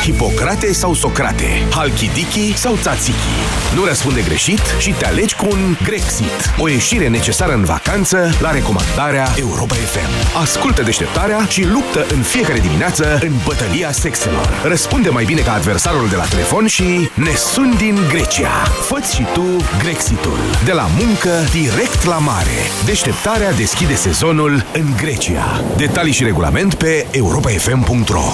[0.10, 3.36] Hipocrate sau Socrate, Halkidiki sau Tzatziki.
[3.76, 6.54] Nu răspunde greșit și te alegi cu un Grexit.
[6.58, 10.38] O ieșire necesară în vacanță la recomandarea Europa FM.
[10.42, 14.50] Ascultă deșteptarea și luptă în fiecare dimineață în bătălia sexelor.
[14.64, 18.52] Răspunde mai bine ca adversarul de la telefon și ne suni din Grecia.
[18.88, 19.46] Fă-ți și tu
[19.80, 20.38] Grexitul.
[20.66, 22.58] De la muncă direct la mare.
[22.86, 25.64] Deșteptarea deschide sezonul în Grecia.
[25.78, 28.34] Detalii și regulament pe europafm.ro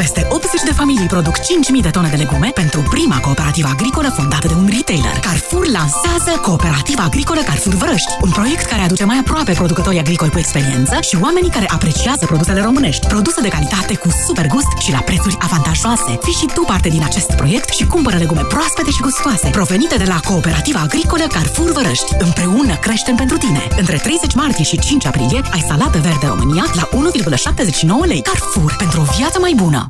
[0.00, 1.42] Peste 80 de familii produc 5.000
[1.82, 5.16] de tone de legume pentru prima cooperativă agricolă fondată de un retailer.
[5.20, 10.38] Carrefour lansează Cooperativa Agricolă Carrefour Vărăști, un proiect care aduce mai aproape producătorii agricoli cu
[10.38, 14.98] experiență și oamenii care apreciază produsele românești, produse de calitate cu super gust și la
[14.98, 16.18] prețuri avantajoase.
[16.22, 20.04] Fii și tu parte din acest proiect și cumpără legume proaspete și gustoase, provenite de
[20.04, 22.14] la Cooperativa Agricolă Carrefour Vărăști.
[22.18, 23.62] Împreună creștem pentru tine.
[23.76, 28.22] Între 30 martie și 5 aprilie ai salată verde România la 1,79 lei.
[28.22, 29.89] Carrefour, pentru o viață mai bună.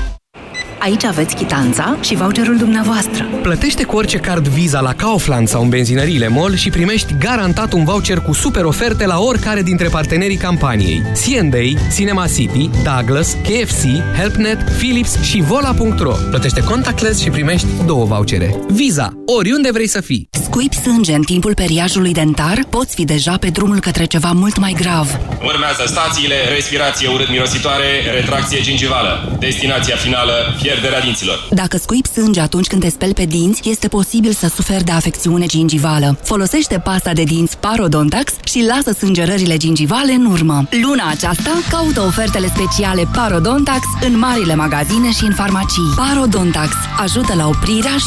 [0.83, 3.25] Aici aveți chitanța și voucherul dumneavoastră.
[3.41, 7.83] Plătește cu orice card Visa la Kaufland sau în benzinăriile MOL și primești garantat un
[7.83, 11.01] voucher cu super oferte la oricare dintre partenerii campaniei.
[11.01, 13.83] C&A, Cinema City, Douglas, KFC,
[14.17, 16.13] HelpNet, Philips și Vola.ro.
[16.29, 18.55] Plătește contactless și primești două vouchere.
[18.67, 20.29] Visa, oriunde vrei să fii.
[20.43, 22.59] Scuipi sânge în timpul periajului dentar?
[22.69, 25.19] Poți fi deja pe drumul către ceva mult mai grav.
[25.43, 29.37] Urmează stațiile, respirație urât-mirositoare, retracție gingivală.
[29.39, 30.33] Destinația finală,
[30.71, 31.47] pierderea dinților.
[31.49, 35.45] Dacă scuipi sânge atunci când te speli pe dinți, este posibil să suferi de afecțiune
[35.45, 36.17] gingivală.
[36.23, 40.67] Folosește pasta de dinți Parodontax și lasă sângerările gingivale în urmă.
[40.81, 45.93] Luna aceasta, caută ofertele speciale Parodontax în marile magazine și în farmacii.
[45.95, 47.99] Parodontax ajută la oprirea și